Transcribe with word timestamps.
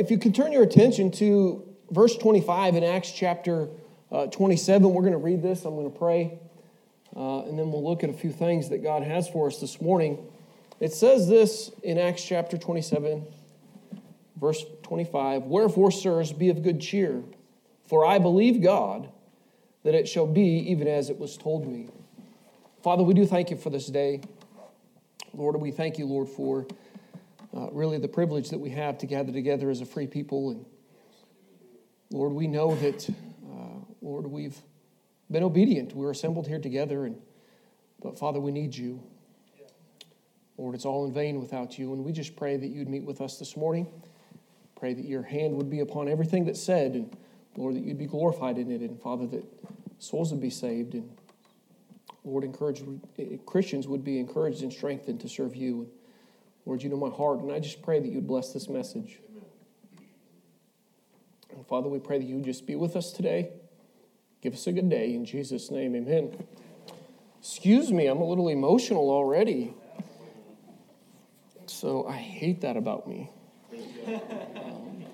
if 0.00 0.10
you 0.10 0.16
can 0.16 0.32
turn 0.32 0.50
your 0.50 0.62
attention 0.62 1.10
to 1.10 1.62
verse 1.90 2.16
25 2.16 2.74
in 2.74 2.82
Acts 2.82 3.12
chapter 3.12 3.68
uh, 4.10 4.28
27, 4.28 4.94
we're 4.94 5.02
going 5.02 5.12
to 5.12 5.18
read 5.18 5.42
this. 5.42 5.66
I'm 5.66 5.74
going 5.74 5.92
to 5.92 5.98
pray, 5.98 6.38
uh, 7.14 7.40
and 7.42 7.58
then 7.58 7.70
we'll 7.70 7.86
look 7.86 8.02
at 8.02 8.08
a 8.08 8.14
few 8.14 8.32
things 8.32 8.70
that 8.70 8.82
God 8.82 9.02
has 9.02 9.28
for 9.28 9.46
us 9.46 9.60
this 9.60 9.78
morning. 9.78 10.26
It 10.80 10.94
says 10.94 11.28
this 11.28 11.70
in 11.82 11.98
Acts 11.98 12.24
chapter 12.24 12.56
27, 12.56 13.26
verse 14.40 14.64
25 14.84 15.42
Wherefore, 15.42 15.90
sirs, 15.90 16.32
be 16.32 16.48
of 16.48 16.62
good 16.62 16.80
cheer, 16.80 17.22
for 17.86 18.06
I 18.06 18.18
believe 18.18 18.62
God 18.62 19.10
that 19.82 19.94
it 19.94 20.08
shall 20.08 20.26
be 20.26 20.70
even 20.70 20.88
as 20.88 21.10
it 21.10 21.18
was 21.18 21.36
told 21.36 21.68
me. 21.68 21.88
Father, 22.82 23.02
we 23.02 23.12
do 23.12 23.26
thank 23.26 23.50
you 23.50 23.58
for 23.58 23.68
this 23.68 23.86
day. 23.86 24.22
Lord, 25.34 25.60
we 25.60 25.70
thank 25.70 25.98
you, 25.98 26.06
Lord, 26.06 26.30
for 26.30 26.66
uh, 27.56 27.70
really 27.72 27.98
the 27.98 28.08
privilege 28.08 28.50
that 28.50 28.58
we 28.58 28.70
have 28.70 28.98
to 28.98 29.06
gather 29.06 29.32
together 29.32 29.70
as 29.70 29.80
a 29.80 29.86
free 29.86 30.06
people. 30.06 30.50
And 30.50 30.64
Lord, 32.10 32.32
we 32.32 32.46
know 32.46 32.74
that, 32.76 33.08
uh, 33.10 33.84
Lord, 34.02 34.26
we've 34.26 34.58
been 35.30 35.42
obedient. 35.42 35.94
We're 35.94 36.10
assembled 36.10 36.46
here 36.46 36.60
together, 36.60 37.06
and 37.06 37.20
but 38.02 38.18
Father, 38.18 38.40
we 38.40 38.50
need 38.50 38.74
you. 38.74 39.02
Lord, 40.56 40.74
it's 40.74 40.84
all 40.84 41.06
in 41.06 41.12
vain 41.12 41.40
without 41.40 41.78
you. 41.78 41.92
And 41.94 42.04
we 42.04 42.12
just 42.12 42.36
pray 42.36 42.56
that 42.56 42.66
you'd 42.66 42.88
meet 42.88 43.04
with 43.04 43.20
us 43.20 43.38
this 43.38 43.56
morning. 43.56 43.86
Pray 44.76 44.94
that 44.94 45.04
your 45.04 45.22
hand 45.22 45.54
would 45.56 45.70
be 45.70 45.80
upon 45.80 46.08
everything 46.08 46.44
that's 46.44 46.62
said, 46.62 46.92
and 46.92 47.16
Lord, 47.56 47.76
that 47.76 47.84
you'd 47.84 47.98
be 47.98 48.06
glorified 48.06 48.58
in 48.58 48.70
it, 48.70 48.80
and 48.80 49.00
Father, 49.00 49.26
that 49.28 49.44
souls 49.98 50.32
would 50.32 50.40
be 50.40 50.50
saved, 50.50 50.94
and 50.94 51.10
Lord, 52.24 52.44
encourage 52.44 52.82
Christians 53.46 53.88
would 53.88 54.04
be 54.04 54.18
encouraged 54.18 54.62
and 54.62 54.72
strengthened 54.72 55.20
to 55.20 55.28
serve 55.28 55.56
you. 55.56 55.88
Lord, 56.70 56.84
you 56.84 56.88
know 56.88 56.96
my 56.96 57.10
heart, 57.10 57.40
and 57.40 57.50
I 57.50 57.58
just 57.58 57.82
pray 57.82 57.98
that 57.98 58.08
you'd 58.12 58.28
bless 58.28 58.52
this 58.52 58.68
message. 58.68 59.18
And 61.52 61.66
Father, 61.66 61.88
we 61.88 61.98
pray 61.98 62.18
that 62.18 62.24
you 62.24 62.40
just 62.42 62.64
be 62.64 62.76
with 62.76 62.94
us 62.94 63.10
today. 63.10 63.50
Give 64.40 64.54
us 64.54 64.68
a 64.68 64.72
good 64.72 64.88
day. 64.88 65.12
In 65.16 65.24
Jesus' 65.24 65.72
name, 65.72 65.96
amen. 65.96 66.32
Excuse 67.40 67.90
me, 67.90 68.06
I'm 68.06 68.18
a 68.18 68.24
little 68.24 68.48
emotional 68.48 69.10
already. 69.10 69.74
So 71.66 72.06
I 72.06 72.14
hate 72.14 72.60
that 72.60 72.76
about 72.76 73.08
me. 73.08 73.32
Um, 74.06 75.04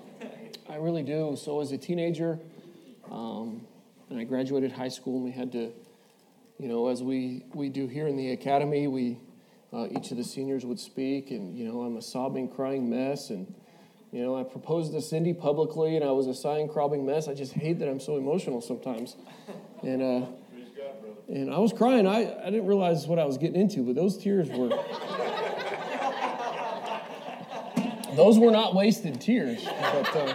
I 0.69 0.75
really 0.75 1.01
do. 1.01 1.35
So 1.41 1.59
as 1.59 1.71
a 1.71 1.77
teenager, 1.79 2.37
um, 3.09 3.65
and 4.11 4.19
I 4.19 4.25
graduated 4.25 4.73
high 4.73 4.89
school, 4.89 5.15
and 5.15 5.25
we 5.25 5.31
had 5.31 5.51
to, 5.53 5.73
you 6.59 6.67
know, 6.67 6.89
as 6.89 7.01
we, 7.01 7.45
we 7.55 7.69
do 7.69 7.87
here 7.87 8.07
in 8.07 8.15
the 8.15 8.29
academy, 8.33 8.87
we 8.87 9.17
uh, 9.73 9.87
each 9.91 10.11
of 10.11 10.17
the 10.17 10.23
seniors 10.23 10.65
would 10.65 10.79
speak, 10.79 11.31
and 11.31 11.57
you 11.57 11.65
know, 11.65 11.81
I'm 11.81 11.97
a 11.97 12.01
sobbing, 12.01 12.49
crying 12.49 12.89
mess, 12.89 13.29
and 13.29 13.53
you 14.11 14.23
know, 14.23 14.37
I 14.37 14.43
proposed 14.43 14.93
to 14.93 15.01
Cindy 15.01 15.33
publicly, 15.33 15.95
and 15.95 16.05
I 16.05 16.11
was 16.11 16.27
a 16.27 16.33
sighing, 16.33 16.69
crying 16.69 17.05
mess. 17.05 17.27
I 17.27 17.33
just 17.33 17.53
hate 17.53 17.79
that 17.79 17.89
I'm 17.89 17.99
so 17.99 18.17
emotional 18.17 18.61
sometimes, 18.61 19.17
and 19.81 20.01
uh, 20.01 20.25
and 21.27 21.53
I 21.53 21.59
was 21.59 21.73
crying. 21.73 22.07
I 22.07 22.33
I 22.41 22.45
didn't 22.45 22.67
realize 22.67 23.05
what 23.07 23.19
I 23.19 23.25
was 23.25 23.37
getting 23.37 23.59
into, 23.59 23.83
but 23.83 23.95
those 23.95 24.17
tears 24.17 24.49
were. 24.49 24.69
those 28.15 28.39
were 28.39 28.51
not 28.51 28.73
wasted 28.73 29.19
tears, 29.19 29.63
but 29.63 30.15
uh, 30.15 30.33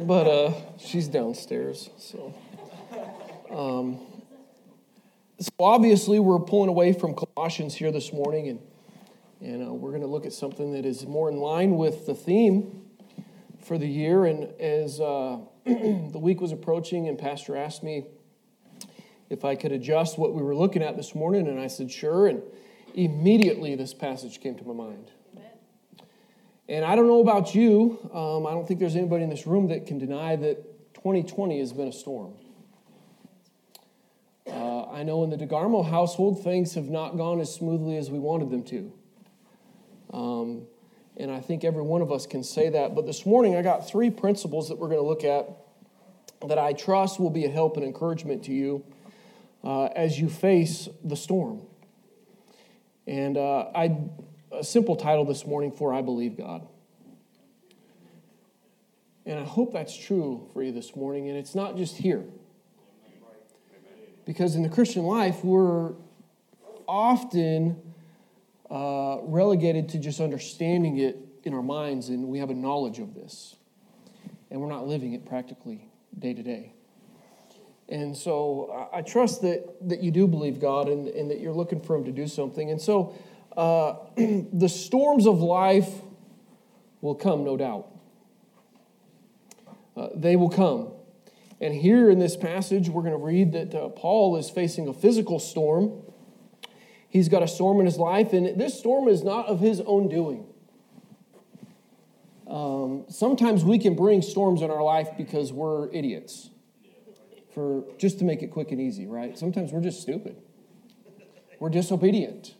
but 0.00 0.26
uh, 0.26 0.52
she's 0.78 1.06
downstairs, 1.06 1.90
so. 1.96 2.34
Um, 3.50 4.00
so 5.42 5.50
obviously, 5.58 6.20
we're 6.20 6.38
pulling 6.38 6.68
away 6.68 6.92
from 6.92 7.14
Colossians 7.14 7.74
here 7.74 7.90
this 7.90 8.12
morning, 8.12 8.48
and, 8.48 8.60
and 9.40 9.68
uh, 9.68 9.72
we're 9.72 9.90
going 9.90 10.02
to 10.02 10.06
look 10.06 10.24
at 10.24 10.32
something 10.32 10.72
that 10.72 10.86
is 10.86 11.04
more 11.04 11.28
in 11.28 11.38
line 11.38 11.76
with 11.76 12.06
the 12.06 12.14
theme 12.14 12.82
for 13.58 13.76
the 13.76 13.86
year. 13.88 14.24
And 14.24 14.44
as 14.60 15.00
uh, 15.00 15.38
the 15.64 16.18
week 16.20 16.40
was 16.40 16.52
approaching, 16.52 17.08
and 17.08 17.18
Pastor 17.18 17.56
asked 17.56 17.82
me 17.82 18.06
if 19.30 19.44
I 19.44 19.56
could 19.56 19.72
adjust 19.72 20.16
what 20.16 20.32
we 20.32 20.42
were 20.42 20.54
looking 20.54 20.80
at 20.80 20.96
this 20.96 21.12
morning, 21.12 21.48
and 21.48 21.58
I 21.58 21.66
said, 21.66 21.90
sure. 21.90 22.28
And 22.28 22.42
immediately, 22.94 23.74
this 23.74 23.94
passage 23.94 24.40
came 24.40 24.54
to 24.56 24.64
my 24.64 24.74
mind. 24.74 25.10
And 26.68 26.84
I 26.84 26.94
don't 26.94 27.08
know 27.08 27.20
about 27.20 27.52
you, 27.52 27.98
um, 28.14 28.46
I 28.46 28.52
don't 28.52 28.68
think 28.68 28.78
there's 28.78 28.96
anybody 28.96 29.24
in 29.24 29.30
this 29.30 29.46
room 29.46 29.68
that 29.68 29.86
can 29.86 29.98
deny 29.98 30.36
that 30.36 30.94
2020 30.94 31.58
has 31.58 31.72
been 31.72 31.88
a 31.88 31.92
storm. 31.92 32.34
Uh, 34.46 34.90
I 34.90 35.02
know 35.02 35.22
in 35.24 35.30
the 35.30 35.36
DeGarmo 35.36 35.88
household, 35.88 36.42
things 36.42 36.74
have 36.74 36.88
not 36.88 37.16
gone 37.16 37.40
as 37.40 37.54
smoothly 37.54 37.96
as 37.96 38.10
we 38.10 38.18
wanted 38.18 38.50
them 38.50 38.64
to. 38.64 38.92
Um, 40.12 40.66
and 41.16 41.30
I 41.30 41.40
think 41.40 41.64
every 41.64 41.82
one 41.82 42.02
of 42.02 42.10
us 42.10 42.26
can 42.26 42.42
say 42.42 42.68
that. 42.70 42.94
But 42.94 43.06
this 43.06 43.24
morning, 43.24 43.56
I 43.56 43.62
got 43.62 43.88
three 43.88 44.10
principles 44.10 44.68
that 44.68 44.78
we're 44.78 44.88
going 44.88 45.00
to 45.00 45.06
look 45.06 45.24
at 45.24 45.48
that 46.48 46.58
I 46.58 46.72
trust 46.72 47.20
will 47.20 47.30
be 47.30 47.44
a 47.44 47.50
help 47.50 47.76
and 47.76 47.84
encouragement 47.84 48.44
to 48.44 48.52
you 48.52 48.84
uh, 49.62 49.84
as 49.86 50.18
you 50.18 50.28
face 50.28 50.88
the 51.04 51.16
storm. 51.16 51.62
And 53.06 53.36
uh, 53.36 53.70
I, 53.74 53.96
a 54.50 54.64
simple 54.64 54.96
title 54.96 55.24
this 55.24 55.46
morning 55.46 55.72
for 55.72 55.92
I 55.94 56.02
Believe 56.02 56.36
God. 56.36 56.66
And 59.24 59.38
I 59.38 59.44
hope 59.44 59.72
that's 59.72 59.96
true 59.96 60.48
for 60.52 60.62
you 60.62 60.72
this 60.72 60.96
morning. 60.96 61.28
And 61.28 61.38
it's 61.38 61.54
not 61.54 61.76
just 61.76 61.96
here. 61.96 62.24
Because 64.24 64.54
in 64.54 64.62
the 64.62 64.68
Christian 64.68 65.02
life, 65.02 65.44
we're 65.44 65.92
often 66.86 67.80
uh, 68.70 69.18
relegated 69.22 69.88
to 69.90 69.98
just 69.98 70.20
understanding 70.20 70.98
it 70.98 71.18
in 71.44 71.54
our 71.54 71.62
minds, 71.62 72.08
and 72.08 72.28
we 72.28 72.38
have 72.38 72.50
a 72.50 72.54
knowledge 72.54 72.98
of 72.98 73.14
this. 73.14 73.56
And 74.50 74.60
we're 74.60 74.68
not 74.68 74.86
living 74.86 75.14
it 75.14 75.26
practically 75.26 75.88
day 76.18 76.34
to 76.34 76.42
day. 76.42 76.74
And 77.88 78.16
so 78.16 78.88
I 78.92 79.02
trust 79.02 79.42
that, 79.42 79.88
that 79.88 80.02
you 80.02 80.10
do 80.10 80.26
believe 80.26 80.60
God 80.60 80.88
and, 80.88 81.08
and 81.08 81.30
that 81.30 81.40
you're 81.40 81.52
looking 81.52 81.80
for 81.80 81.96
Him 81.96 82.04
to 82.04 82.12
do 82.12 82.26
something. 82.26 82.70
And 82.70 82.80
so 82.80 83.14
uh, 83.56 83.96
the 84.16 84.68
storms 84.68 85.26
of 85.26 85.40
life 85.40 85.90
will 87.00 87.14
come, 87.14 87.44
no 87.44 87.56
doubt. 87.56 87.88
Uh, 89.96 90.08
they 90.14 90.36
will 90.36 90.48
come. 90.48 90.91
And 91.62 91.72
here 91.72 92.10
in 92.10 92.18
this 92.18 92.36
passage, 92.36 92.88
we're 92.88 93.02
going 93.02 93.16
to 93.16 93.24
read 93.24 93.52
that 93.52 93.72
uh, 93.72 93.88
Paul 93.90 94.36
is 94.36 94.50
facing 94.50 94.88
a 94.88 94.92
physical 94.92 95.38
storm. 95.38 96.02
He's 97.08 97.28
got 97.28 97.44
a 97.44 97.46
storm 97.46 97.78
in 97.78 97.86
his 97.86 97.98
life, 97.98 98.32
and 98.32 98.60
this 98.60 98.76
storm 98.76 99.06
is 99.06 99.22
not 99.22 99.46
of 99.46 99.60
his 99.60 99.80
own 99.82 100.08
doing. 100.08 100.44
Um, 102.48 103.04
sometimes 103.08 103.64
we 103.64 103.78
can 103.78 103.94
bring 103.94 104.22
storms 104.22 104.60
in 104.60 104.72
our 104.72 104.82
life 104.82 105.10
because 105.16 105.52
we're 105.52 105.88
idiots. 105.92 106.50
For 107.54 107.84
just 107.96 108.18
to 108.18 108.24
make 108.24 108.42
it 108.42 108.48
quick 108.48 108.72
and 108.72 108.80
easy, 108.80 109.06
right? 109.06 109.38
Sometimes 109.38 109.72
we're 109.72 109.82
just 109.82 110.02
stupid. 110.02 110.36
We're 111.60 111.70
disobedient. 111.70 112.56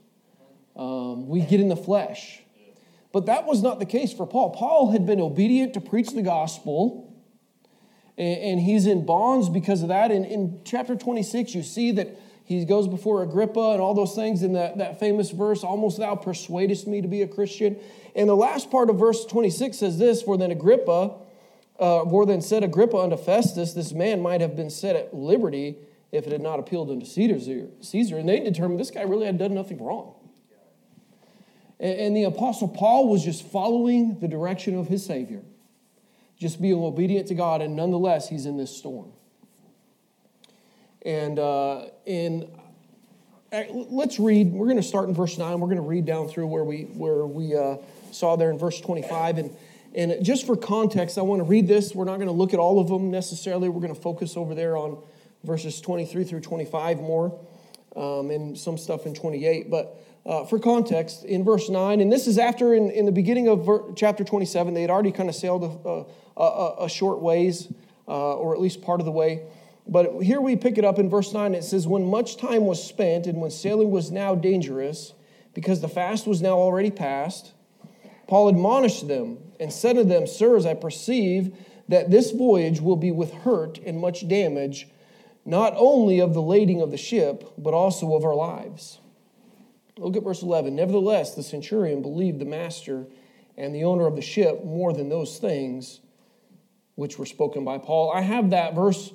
Um, 0.77 1.27
we 1.27 1.41
get 1.41 1.59
in 1.59 1.69
the 1.69 1.77
flesh. 1.77 2.41
But 3.13 3.27
that 3.27 3.47
was 3.47 3.63
not 3.63 3.81
the 3.81 3.87
case 3.87 4.13
for 4.13 4.29
Paul. 4.29 4.51
Paul 4.51 4.93
had 4.93 5.07
been 5.07 5.21
obedient 5.21 5.75
to 5.75 5.81
preach 5.81 6.11
the 6.11 6.23
gospel 6.23 7.12
and 8.19 8.61
he's 8.61 8.87
in 8.87 9.07
bonds 9.07 9.49
because 9.49 9.83
of 9.83 9.89
that. 9.89 10.11
And 10.11 10.27
in 10.27 10.61
chapter 10.65 10.95
26, 10.97 11.55
you 11.55 11.63
see 11.63 11.93
that 11.93 12.19
he 12.45 12.65
goes 12.65 12.89
before 12.89 13.23
Agrippa 13.23 13.73
and 13.73 13.81
all 13.81 13.95
those 13.95 14.15
things 14.15 14.43
in 14.43 14.53
that, 14.53 14.79
that 14.79 15.01
famous 15.01 15.31
verse, 15.31 15.65
almost 15.65 15.99
thou 15.99 16.15
persuadest 16.15 16.87
me 16.87 17.01
to 17.01 17.09
be 17.09 17.23
a 17.23 17.29
Christian. 17.29 17.77
And 18.15 18.29
the 18.29 18.37
last 18.37 18.71
part 18.71 18.91
of 18.91 18.99
verse 18.99 19.25
26 19.25 19.79
says 19.79 19.99
this 19.99 20.23
For 20.23 20.37
then 20.37 20.51
Agrippa, 20.51 21.15
uh, 21.79 22.03
more 22.07 22.27
than 22.27 22.43
said 22.43 22.63
Agrippa 22.63 22.99
unto 22.99 23.17
Festus, 23.17 23.73
this 23.73 23.93
man 23.93 24.21
might 24.21 24.41
have 24.41 24.57
been 24.57 24.71
set 24.71 24.97
at 24.97 25.15
liberty 25.15 25.77
if 26.11 26.27
it 26.27 26.33
had 26.33 26.43
not 26.43 26.59
appealed 26.59 26.91
unto 26.91 27.07
Caesar. 27.07 27.69
Caesar. 27.81 28.19
And 28.19 28.29
they 28.29 28.41
determined 28.41 28.79
this 28.79 28.91
guy 28.91 29.03
really 29.03 29.27
had 29.27 29.39
done 29.39 29.55
nothing 29.55 29.83
wrong. 29.83 30.15
And, 31.81 32.01
and 32.01 32.17
the 32.17 32.25
Apostle 32.25 32.69
Paul 32.69 33.09
was 33.09 33.25
just 33.25 33.47
following 33.47 34.21
the 34.21 34.29
direction 34.29 34.77
of 34.77 34.89
his 34.89 35.05
Savior 35.07 35.43
just 36.43 36.61
being 36.61 36.75
obedient 36.75 37.29
to 37.29 37.35
God, 37.35 37.63
and 37.63 37.77
nonetheless, 37.77 38.29
he's 38.29 38.45
in 38.45 38.57
this 38.59 38.77
storm. 38.77 39.13
And 41.07 41.39
uh, 41.39 41.87
in 42.05 42.51
uh, 43.53 43.63
let's 43.71 44.19
read. 44.19 44.53
We're 44.53 44.67
going 44.67 44.77
to 44.77 44.83
start 44.83 45.09
in 45.09 45.15
verse 45.15 45.39
nine. 45.39 45.61
We're 45.61 45.69
going 45.69 45.77
to 45.77 45.83
read 45.83 46.05
down 46.05 46.29
through 46.29 46.49
where 46.49 46.65
we 46.65 46.83
where 46.83 47.25
we 47.25 47.57
uh, 47.57 47.77
saw 48.11 48.37
there 48.37 48.51
in 48.51 48.59
verse 48.59 48.81
twenty-five. 48.81 49.39
And 49.39 49.57
and 49.95 50.25
just 50.25 50.47
for 50.47 50.57
context, 50.57 51.17
I 51.19 51.23
want 51.23 51.41
to 51.41 51.45
read 51.45 51.69
this. 51.69 51.95
We're 51.95 52.05
not 52.05 52.17
going 52.17 52.29
to 52.29 52.33
look 52.35 52.53
at 52.53 52.61
all 52.61 52.81
of 52.81 52.89
them 52.89 53.11
necessarily. 53.11 53.69
We're 53.69 53.81
going 53.81 53.95
to 53.95 54.01
focus 54.01 54.37
over 54.37 54.55
there 54.55 54.77
on 54.77 54.99
verses 55.45 55.81
twenty-three 55.81 56.25
through 56.25 56.41
twenty-five 56.41 56.99
more, 56.99 57.39
um, 57.95 58.31
and 58.31 58.59
some 58.59 58.77
stuff 58.77 59.07
in 59.07 59.15
twenty-eight. 59.15 59.71
But 59.71 59.97
uh, 60.25 60.45
for 60.45 60.59
context, 60.59 61.25
in 61.25 61.45
verse 61.45 61.69
9, 61.69 62.01
and 62.01 62.13
this 62.13 62.27
is 62.27 62.39
after 62.39 62.75
in, 62.75 62.91
in 62.91 63.07
the 63.07 63.13
beginning 63.13 63.49
of 63.49 63.67
ver- 63.67 63.93
chapter 63.95 64.23
27, 64.23 64.73
they 64.73 64.83
had 64.83 64.91
already 64.91 65.11
kind 65.11 65.29
of 65.29 65.35
sailed 65.35 65.65
a, 65.65 66.41
a, 66.41 66.85
a 66.85 66.89
short 66.89 67.21
ways, 67.21 67.73
uh, 68.07 68.35
or 68.37 68.55
at 68.55 68.61
least 68.61 68.83
part 68.83 69.01
of 69.01 69.07
the 69.07 69.13
way. 69.13 69.43
But 69.87 70.23
here 70.23 70.41
we 70.41 70.55
pick 70.55 70.79
it 70.79 70.85
up 70.85 70.99
in 70.99 71.11
verse 71.11 71.33
9. 71.33 71.55
It 71.55 71.65
says, 71.65 71.89
When 71.89 72.05
much 72.05 72.37
time 72.37 72.67
was 72.67 72.83
spent 72.83 73.27
and 73.27 73.41
when 73.41 73.51
sailing 73.51 73.91
was 73.91 74.13
now 74.13 74.35
dangerous, 74.35 75.13
because 75.55 75.81
the 75.81 75.89
fast 75.89 76.27
was 76.27 76.41
now 76.41 76.57
already 76.57 76.91
past, 76.91 77.53
Paul 78.29 78.49
admonished 78.49 79.09
them 79.09 79.39
and 79.59 79.73
said 79.73 79.95
to 79.95 80.05
them, 80.05 80.27
Sirs, 80.27 80.67
I 80.67 80.75
perceive 80.75 81.55
that 81.89 82.11
this 82.11 82.31
voyage 82.31 82.81
will 82.81 82.97
be 82.97 83.11
with 83.11 83.33
hurt 83.33 83.79
and 83.79 84.01
much 84.01 84.27
damage, 84.29 84.89
not 85.45 85.75
only 85.77 86.21
of 86.21 86.33
the 86.33 86.41
lading 86.41 86.81
of 86.81 86.93
the 86.93 86.97
ship, 86.97 87.53
but 87.59 87.75
also 87.75 88.15
of 88.15 88.25
our 88.25 88.37
lives. 88.37 89.01
Look 89.99 90.17
at 90.17 90.23
verse 90.23 90.43
11. 90.43 90.75
Nevertheless, 90.75 91.35
the 91.35 91.43
centurion 91.43 92.03
believed 92.03 92.39
the 92.39 92.45
master 92.45 93.07
and 93.57 93.75
the 93.75 93.85
owner 93.85 94.07
of 94.07 94.17
the 94.17 94.23
ship 94.23 94.65
more 94.65 94.93
than 94.93 95.09
those 95.09 95.39
things 95.39 96.01
which 96.95 97.19
were 97.19 97.27
spoken 97.27 97.65
by 97.65 97.79
Paul. 97.79 98.13
I 98.15 98.23
have 98.23 98.51
that 98.51 98.75
verse 98.75 99.13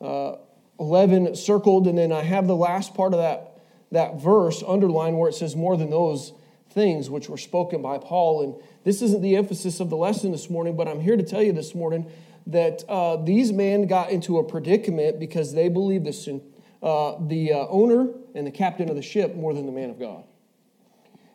uh, 0.00 0.36
11 0.78 1.34
circled, 1.36 1.86
and 1.86 1.98
then 1.98 2.12
I 2.12 2.22
have 2.22 2.46
the 2.46 2.56
last 2.56 2.94
part 2.94 3.12
of 3.12 3.20
that, 3.20 3.60
that 3.92 4.20
verse 4.20 4.62
underlined 4.66 5.18
where 5.18 5.28
it 5.28 5.34
says 5.34 5.56
more 5.56 5.76
than 5.76 5.90
those 5.90 6.32
things 6.70 7.10
which 7.10 7.28
were 7.28 7.36
spoken 7.36 7.82
by 7.82 7.98
Paul. 7.98 8.42
And 8.42 8.54
this 8.84 9.02
isn't 9.02 9.22
the 9.22 9.36
emphasis 9.36 9.80
of 9.80 9.90
the 9.90 9.96
lesson 9.96 10.30
this 10.30 10.48
morning, 10.48 10.76
but 10.76 10.86
I'm 10.86 11.00
here 11.00 11.16
to 11.16 11.22
tell 11.22 11.42
you 11.42 11.52
this 11.52 11.74
morning 11.74 12.10
that 12.46 12.84
uh, 12.88 13.16
these 13.16 13.52
men 13.52 13.86
got 13.86 14.10
into 14.10 14.38
a 14.38 14.44
predicament 14.44 15.18
because 15.18 15.52
they 15.52 15.68
believed 15.68 16.06
the, 16.06 16.40
uh, 16.82 17.16
the 17.20 17.52
uh, 17.52 17.66
owner 17.68 18.08
and 18.34 18.46
the 18.46 18.50
captain 18.50 18.88
of 18.88 18.96
the 18.96 19.02
ship 19.02 19.34
more 19.34 19.54
than 19.54 19.66
the 19.66 19.72
man 19.72 19.90
of 19.90 19.98
God. 19.98 20.24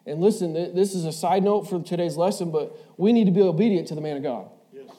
And 0.05 0.21
listen, 0.21 0.53
this 0.53 0.93
is 0.93 1.05
a 1.05 1.11
side 1.11 1.43
note 1.43 1.63
for 1.63 1.81
today's 1.81 2.15
lesson, 2.15 2.51
but 2.51 2.77
we 2.97 3.11
need 3.11 3.25
to 3.25 3.31
be 3.31 3.41
obedient 3.41 3.87
to 3.87 3.95
the 3.95 4.01
man 4.01 4.17
of 4.17 4.23
God. 4.23 4.49
Yes. 4.71 4.89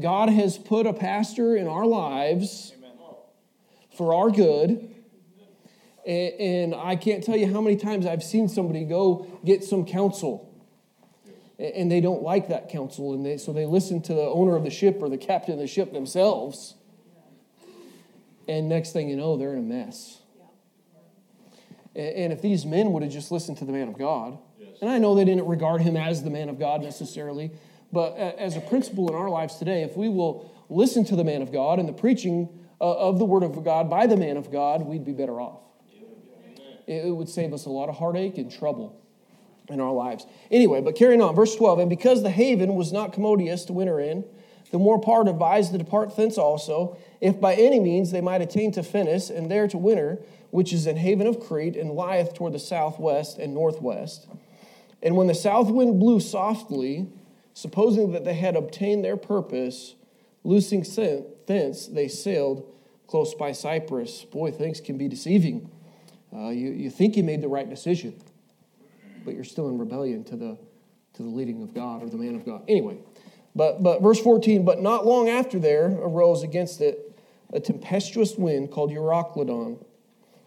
God 0.00 0.28
has 0.28 0.58
put 0.58 0.86
a 0.86 0.92
pastor 0.92 1.56
in 1.56 1.66
our 1.66 1.84
lives 1.86 2.72
Amen. 2.76 2.92
for 3.96 4.14
our 4.14 4.30
good 4.30 4.94
and 6.06 6.72
I 6.72 6.94
can't 6.94 7.24
tell 7.24 7.36
you 7.36 7.52
how 7.52 7.60
many 7.60 7.76
times 7.76 8.06
I've 8.06 8.22
seen 8.22 8.48
somebody 8.48 8.84
go 8.84 9.26
get 9.44 9.64
some 9.64 9.84
counsel 9.84 10.52
and 11.58 11.90
they 11.90 12.00
don't 12.00 12.22
like 12.22 12.48
that 12.48 12.68
counsel 12.68 13.12
and 13.12 13.26
they, 13.26 13.38
so 13.38 13.52
they 13.52 13.66
listen 13.66 14.00
to 14.02 14.14
the 14.14 14.22
owner 14.22 14.54
of 14.54 14.62
the 14.62 14.70
ship 14.70 14.98
or 15.00 15.08
the 15.08 15.18
captain 15.18 15.54
of 15.54 15.58
the 15.58 15.66
ship 15.66 15.92
themselves 15.92 16.76
and 18.46 18.68
next 18.68 18.92
thing 18.92 19.08
you 19.08 19.16
know 19.16 19.36
they're 19.36 19.54
in 19.54 19.58
a 19.58 19.62
mess 19.62 20.20
and 21.96 22.32
if 22.32 22.42
these 22.42 22.66
men 22.66 22.92
would 22.92 23.02
have 23.02 23.12
just 23.12 23.32
listened 23.32 23.56
to 23.58 23.64
the 23.64 23.72
man 23.72 23.88
of 23.88 23.98
god 23.98 24.38
and 24.80 24.90
i 24.90 24.98
know 24.98 25.14
they 25.14 25.24
didn't 25.24 25.46
regard 25.46 25.80
him 25.80 25.96
as 25.96 26.22
the 26.22 26.30
man 26.30 26.48
of 26.48 26.58
god 26.58 26.82
necessarily 26.82 27.50
but 27.92 28.16
as 28.16 28.56
a 28.56 28.60
principle 28.60 29.08
in 29.08 29.14
our 29.14 29.30
lives 29.30 29.56
today 29.56 29.82
if 29.82 29.96
we 29.96 30.08
will 30.08 30.52
listen 30.68 31.04
to 31.04 31.16
the 31.16 31.24
man 31.24 31.42
of 31.42 31.52
god 31.52 31.78
and 31.78 31.88
the 31.88 31.92
preaching 31.92 32.48
uh, 32.80 32.92
of 32.96 33.18
the 33.18 33.24
word 33.24 33.42
of 33.42 33.62
god 33.64 33.88
by 33.88 34.06
the 34.06 34.16
man 34.16 34.36
of 34.36 34.52
god 34.52 34.82
we'd 34.82 35.04
be 35.04 35.12
better 35.12 35.40
off. 35.40 35.60
It 36.86 37.14
would 37.14 37.28
save 37.28 37.52
us 37.52 37.66
a 37.66 37.70
lot 37.70 37.88
of 37.88 37.96
heartache 37.96 38.38
and 38.38 38.50
trouble 38.50 39.00
in 39.68 39.80
our 39.80 39.92
lives. 39.92 40.24
Anyway, 40.50 40.80
but 40.80 40.94
carrying 40.94 41.20
on, 41.20 41.34
verse 41.34 41.56
12, 41.56 41.80
and 41.80 41.90
because 41.90 42.22
the 42.22 42.30
haven 42.30 42.76
was 42.76 42.92
not 42.92 43.12
commodious 43.12 43.64
to 43.64 43.72
winter 43.72 43.98
in, 43.98 44.24
the 44.70 44.78
more 44.78 45.00
part 45.00 45.26
advised 45.26 45.72
to 45.72 45.78
depart 45.78 46.16
thence 46.16 46.38
also, 46.38 46.96
if 47.20 47.40
by 47.40 47.54
any 47.54 47.80
means 47.80 48.10
they 48.10 48.20
might 48.20 48.40
attain 48.40 48.70
to 48.72 48.82
Phenice, 48.82 49.36
and 49.36 49.50
there 49.50 49.66
to 49.68 49.78
winter, 49.78 50.20
which 50.56 50.72
is 50.72 50.86
an 50.86 50.96
haven 50.96 51.26
of 51.26 51.38
Crete, 51.38 51.76
and 51.76 51.90
lieth 51.90 52.32
toward 52.32 52.54
the 52.54 52.58
southwest 52.58 53.36
and 53.36 53.52
northwest. 53.52 54.26
And 55.02 55.14
when 55.14 55.26
the 55.26 55.34
south 55.34 55.70
wind 55.70 56.00
blew 56.00 56.18
softly, 56.18 57.08
supposing 57.52 58.12
that 58.12 58.24
they 58.24 58.32
had 58.32 58.56
obtained 58.56 59.04
their 59.04 59.18
purpose, 59.18 59.96
loosing 60.44 60.82
thence, 61.46 61.88
they 61.88 62.08
sailed 62.08 62.72
close 63.06 63.34
by 63.34 63.52
Cyprus. 63.52 64.24
Boy, 64.24 64.50
things 64.50 64.80
can 64.80 64.96
be 64.96 65.08
deceiving. 65.08 65.70
Uh, 66.34 66.48
you, 66.48 66.70
you 66.70 66.88
think 66.88 67.18
you 67.18 67.22
made 67.22 67.42
the 67.42 67.48
right 67.48 67.68
decision, 67.68 68.18
but 69.26 69.34
you're 69.34 69.44
still 69.44 69.68
in 69.68 69.76
rebellion 69.76 70.24
to 70.24 70.36
the, 70.36 70.56
to 71.12 71.22
the 71.22 71.28
leading 71.28 71.62
of 71.62 71.74
God 71.74 72.02
or 72.02 72.08
the 72.08 72.16
man 72.16 72.34
of 72.34 72.46
God. 72.46 72.62
Anyway, 72.66 72.96
but, 73.54 73.82
but 73.82 74.00
verse 74.00 74.22
14, 74.22 74.64
but 74.64 74.80
not 74.80 75.04
long 75.04 75.28
after 75.28 75.58
there 75.58 75.88
arose 76.00 76.42
against 76.42 76.80
it 76.80 77.02
a 77.52 77.60
tempestuous 77.60 78.36
wind 78.36 78.70
called 78.70 78.90
Euroclydon. 78.90 79.84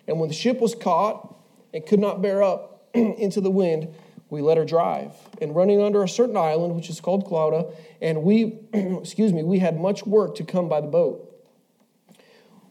And 0.09 0.19
when 0.19 0.27
the 0.27 0.35
ship 0.35 0.59
was 0.59 0.73
caught 0.73 1.35
and 1.71 1.85
could 1.85 1.99
not 1.99 2.19
bear 2.19 2.41
up 2.41 2.89
into 2.93 3.39
the 3.41 3.51
wind, 3.51 3.93
we 4.29 4.41
let 4.41 4.57
her 4.57 4.65
drive. 4.65 5.13
And 5.39 5.55
running 5.55 5.79
under 5.79 6.03
a 6.03 6.09
certain 6.09 6.35
island, 6.35 6.75
which 6.75 6.89
is 6.89 6.99
called 6.99 7.25
Clauda, 7.25 7.71
and 8.01 8.23
we, 8.23 8.59
excuse 8.73 9.31
me, 9.31 9.43
we 9.43 9.59
had 9.59 9.79
much 9.79 10.07
work 10.07 10.35
to 10.35 10.43
come 10.43 10.67
by 10.67 10.81
the 10.81 10.87
boat, 10.87 11.31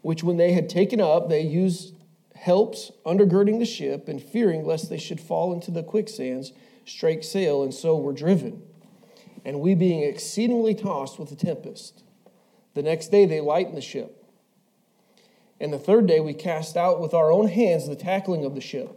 which 0.02 0.24
when 0.24 0.36
they 0.36 0.52
had 0.52 0.68
taken 0.68 1.00
up, 1.00 1.28
they 1.28 1.42
used 1.42 1.94
helps 2.34 2.90
undergirding 3.04 3.58
the 3.58 3.64
ship 3.64 4.08
and 4.08 4.22
fearing 4.22 4.64
lest 4.64 4.90
they 4.90 4.98
should 4.98 5.20
fall 5.20 5.52
into 5.52 5.70
the 5.70 5.82
quicksands, 5.82 6.52
strake 6.84 7.22
sail, 7.22 7.62
and 7.62 7.74
so 7.74 7.96
were 7.96 8.12
driven. 8.12 8.62
And 9.44 9.60
we 9.60 9.74
being 9.74 10.02
exceedingly 10.02 10.74
tossed 10.74 11.18
with 11.18 11.30
the 11.30 11.36
tempest. 11.36 12.02
The 12.74 12.82
next 12.82 13.08
day 13.08 13.26
they 13.26 13.40
lightened 13.40 13.76
the 13.76 13.82
ship. 13.82 14.17
And 15.60 15.72
the 15.72 15.78
third 15.78 16.06
day 16.06 16.20
we 16.20 16.34
cast 16.34 16.76
out 16.76 17.00
with 17.00 17.14
our 17.14 17.30
own 17.30 17.48
hands 17.48 17.88
the 17.88 17.96
tackling 17.96 18.44
of 18.44 18.54
the 18.54 18.60
ship. 18.60 18.96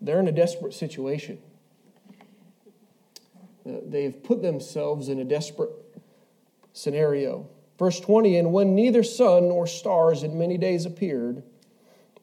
They're 0.00 0.18
in 0.18 0.28
a 0.28 0.32
desperate 0.32 0.74
situation. 0.74 1.38
Uh, 3.64 3.74
they've 3.84 4.22
put 4.22 4.42
themselves 4.42 5.08
in 5.08 5.20
a 5.20 5.24
desperate 5.24 5.70
scenario. 6.72 7.48
Verse 7.78 8.00
20 8.00 8.36
And 8.36 8.52
when 8.52 8.74
neither 8.74 9.04
sun 9.04 9.48
nor 9.48 9.66
stars 9.66 10.24
in 10.24 10.36
many 10.36 10.58
days 10.58 10.84
appeared, 10.84 11.42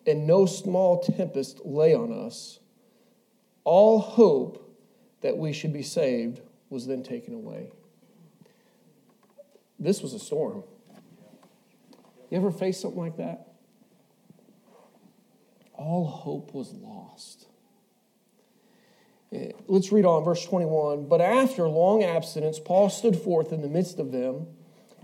and 0.06 0.28
no 0.28 0.46
small 0.46 1.02
tempest 1.02 1.66
lay 1.66 1.94
on 1.94 2.12
us, 2.12 2.60
all 3.64 4.00
hope 4.00 4.66
that 5.22 5.38
we 5.38 5.54
should 5.54 5.74
be 5.74 5.84
saved 5.84 6.42
was 6.70 6.88
then 6.88 7.04
taken 7.04 7.34
away. 7.34 7.72
This 9.78 10.02
was 10.02 10.14
a 10.14 10.20
storm. 10.20 10.64
You 12.30 12.38
ever 12.38 12.52
face 12.52 12.80
something 12.80 13.00
like 13.00 13.18
that? 13.18 13.48
All 15.74 16.06
hope 16.06 16.54
was 16.54 16.74
lost. 16.74 17.48
Eh, 19.32 19.52
let's 19.68 19.92
read 19.92 20.06
on, 20.06 20.24
verse 20.24 20.44
21. 20.46 21.08
But 21.08 21.22
after 21.22 21.68
long 21.68 22.04
abstinence, 22.04 22.60
Paul 22.60 22.90
stood 22.90 23.16
forth 23.16 23.52
in 23.52 23.62
the 23.62 23.70
midst 23.70 24.00
of 24.00 24.12
them 24.12 24.48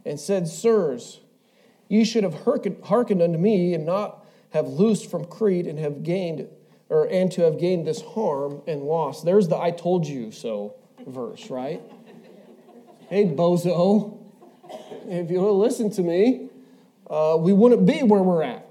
and 0.05 0.19
said, 0.19 0.47
Sirs, 0.47 1.21
ye 1.87 2.03
should 2.03 2.23
have 2.23 2.33
hearkened 2.43 3.21
unto 3.21 3.37
me 3.37 3.73
and 3.73 3.85
not 3.85 4.25
have 4.51 4.67
loosed 4.67 5.09
from 5.09 5.25
Crete 5.25 5.67
and 5.67 5.79
have 5.79 6.03
gained, 6.03 6.47
or 6.89 7.05
and 7.11 7.31
to 7.33 7.41
have 7.41 7.59
gained 7.59 7.87
this 7.87 8.01
harm 8.01 8.61
and 8.67 8.83
loss. 8.83 9.21
There's 9.21 9.47
the 9.47 9.57
I 9.57 9.71
told 9.71 10.05
you 10.05 10.31
so 10.31 10.75
verse, 11.07 11.49
right? 11.49 11.81
hey, 13.09 13.25
bozo, 13.25 14.17
if 15.07 15.29
you 15.29 15.41
would 15.41 15.51
listen 15.51 15.91
to 15.91 16.01
me, 16.01 16.49
uh, 17.09 17.37
we 17.39 17.53
wouldn't 17.53 17.85
be 17.85 18.03
where 18.03 18.21
we're 18.21 18.43
at. 18.43 18.67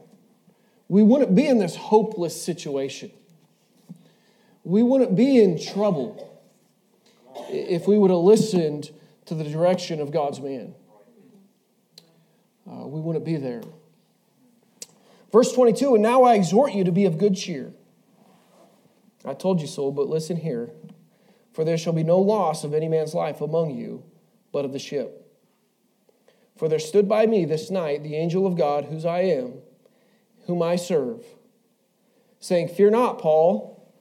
We 0.88 1.03
wouldn't 1.03 1.35
be 1.35 1.47
in 1.47 1.59
this 1.59 1.76
hopeless 1.76 2.41
situation. 2.41 3.11
We 4.64 4.83
wouldn't 4.83 5.14
be 5.14 5.43
in 5.43 5.62
trouble 5.62 6.41
if 7.49 7.87
we 7.87 7.99
would 7.99 8.11
have 8.11 8.21
listened 8.21 8.91
to 9.26 9.35
the 9.35 9.45
direction 9.45 10.00
of 10.00 10.11
God's 10.11 10.41
man. 10.41 10.75
Uh, 12.69 12.87
we 12.87 13.00
wouldn't 13.00 13.25
be 13.25 13.37
there. 13.37 13.62
Verse 15.33 15.53
22 15.53 15.95
And 15.95 16.03
now 16.03 16.23
I 16.23 16.35
exhort 16.35 16.73
you 16.73 16.85
to 16.85 16.93
be 16.93 17.05
of 17.05 17.19
good 17.19 17.37
cheer. 17.37 17.73
I 19.25 19.35
told 19.35 19.61
you 19.61 19.67
so, 19.67 19.91
but 19.91 20.09
listen 20.09 20.37
here. 20.37 20.71
For 21.53 21.64
there 21.64 21.79
shall 21.79 21.93
be 21.93 22.03
no 22.03 22.19
loss 22.19 22.64
of 22.64 22.75
any 22.75 22.88
man's 22.88 23.14
life 23.14 23.41
among 23.41 23.71
you, 23.71 24.03
but 24.53 24.64
of 24.64 24.73
the 24.73 24.79
ship. 24.79 25.24
For 26.57 26.69
there 26.69 26.79
stood 26.79 27.09
by 27.09 27.27
me 27.27 27.45
this 27.45 27.71
night 27.71 28.03
the 28.03 28.17
angel 28.17 28.47
of 28.47 28.57
God, 28.57 28.87
whose 28.87 29.05
I 29.05 29.21
am, 29.21 29.55
whom 30.47 30.63
I 30.63 30.77
serve, 30.77 31.25
saying, 32.39 32.69
Fear 32.69 32.91
not, 32.91 33.19
Paul, 33.19 33.93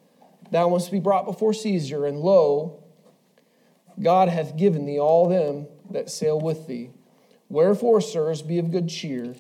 thou 0.52 0.70
must 0.70 0.92
be 0.92 1.00
brought 1.00 1.26
before 1.26 1.54
Caesar, 1.54 2.06
and 2.06 2.20
lo, 2.20 2.84
God 4.02 4.30
hath 4.30 4.58
given 4.58 4.86
thee 4.86 5.00
all 5.00 5.28
them 5.28 5.68
that 5.92 6.10
sail 6.10 6.40
with 6.40 6.68
thee. 6.68 6.92
Wherefore, 7.50 8.02
sirs, 8.02 8.42
be 8.42 8.60
of 8.60 8.72
good 8.72 8.90
cheer 8.90 9.36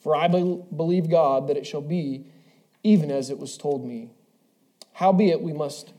for 0.00 0.16
I 0.16 0.28
believe 0.28 1.10
God 1.10 1.48
that 1.48 1.56
it 1.56 1.66
shall 1.66 1.82
be 1.82 2.24
even 2.82 3.10
as 3.10 3.30
it 3.30 3.38
was 3.38 3.58
told 3.58 3.84
me. 3.84 4.10
Howbeit, 4.94 5.42
we 5.42 5.52
must 5.52 5.92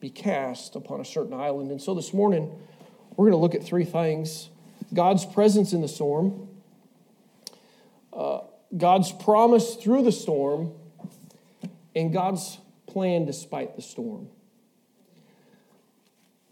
be 0.00 0.10
cast 0.10 0.76
upon 0.76 1.00
a 1.00 1.04
certain 1.04 1.34
island. 1.34 1.72
And 1.72 1.82
so 1.82 1.94
this 1.94 2.14
morning, 2.14 2.56
we're 3.16 3.24
going 3.24 3.32
to 3.32 3.38
look 3.38 3.56
at 3.56 3.64
three 3.64 3.84
things 3.84 4.50
God's 4.92 5.24
presence 5.24 5.72
in 5.72 5.80
the 5.80 5.88
storm, 5.88 6.48
uh, 8.12 8.40
God's 8.76 9.12
promise 9.12 9.76
through 9.76 10.02
the 10.02 10.12
storm, 10.12 10.72
and 11.94 12.12
God's 12.12 12.58
plan 12.86 13.26
despite 13.26 13.76
the 13.76 13.82
storm. 13.82 14.28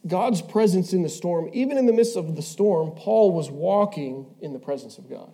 God's 0.07 0.40
presence 0.40 0.93
in 0.93 1.02
the 1.02 1.09
storm, 1.09 1.50
even 1.52 1.78
in 1.78 1.87
the 1.87 1.93
midst 1.93 2.16
of 2.16 2.37
the 2.37 2.43
storm, 2.43 2.93
Paul 2.93 3.33
was 3.33 3.50
walking 3.50 4.26
in 4.40 4.52
the 4.52 4.59
presence 4.59 4.99
of 4.99 5.11
God. 5.11 5.33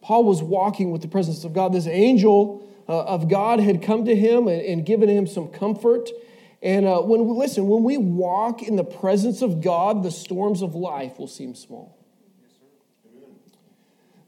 Paul 0.00 0.24
was 0.24 0.42
walking 0.42 0.92
with 0.92 1.02
the 1.02 1.08
presence 1.08 1.44
of 1.44 1.52
God. 1.52 1.72
This 1.72 1.86
angel 1.86 2.66
uh, 2.88 3.04
of 3.04 3.28
God 3.28 3.60
had 3.60 3.82
come 3.82 4.04
to 4.04 4.14
him 4.14 4.48
and, 4.48 4.62
and 4.62 4.86
given 4.86 5.08
him 5.08 5.26
some 5.26 5.48
comfort. 5.48 6.10
And 6.62 6.84
uh, 6.86 7.00
when 7.00 7.26
we 7.26 7.32
listen, 7.32 7.68
when 7.68 7.84
we 7.84 7.96
walk 7.96 8.62
in 8.62 8.76
the 8.76 8.84
presence 8.84 9.40
of 9.40 9.62
God, 9.62 10.02
the 10.02 10.10
storms 10.10 10.60
of 10.60 10.74
life 10.74 11.18
will 11.18 11.28
seem 11.28 11.54
small. 11.54 11.96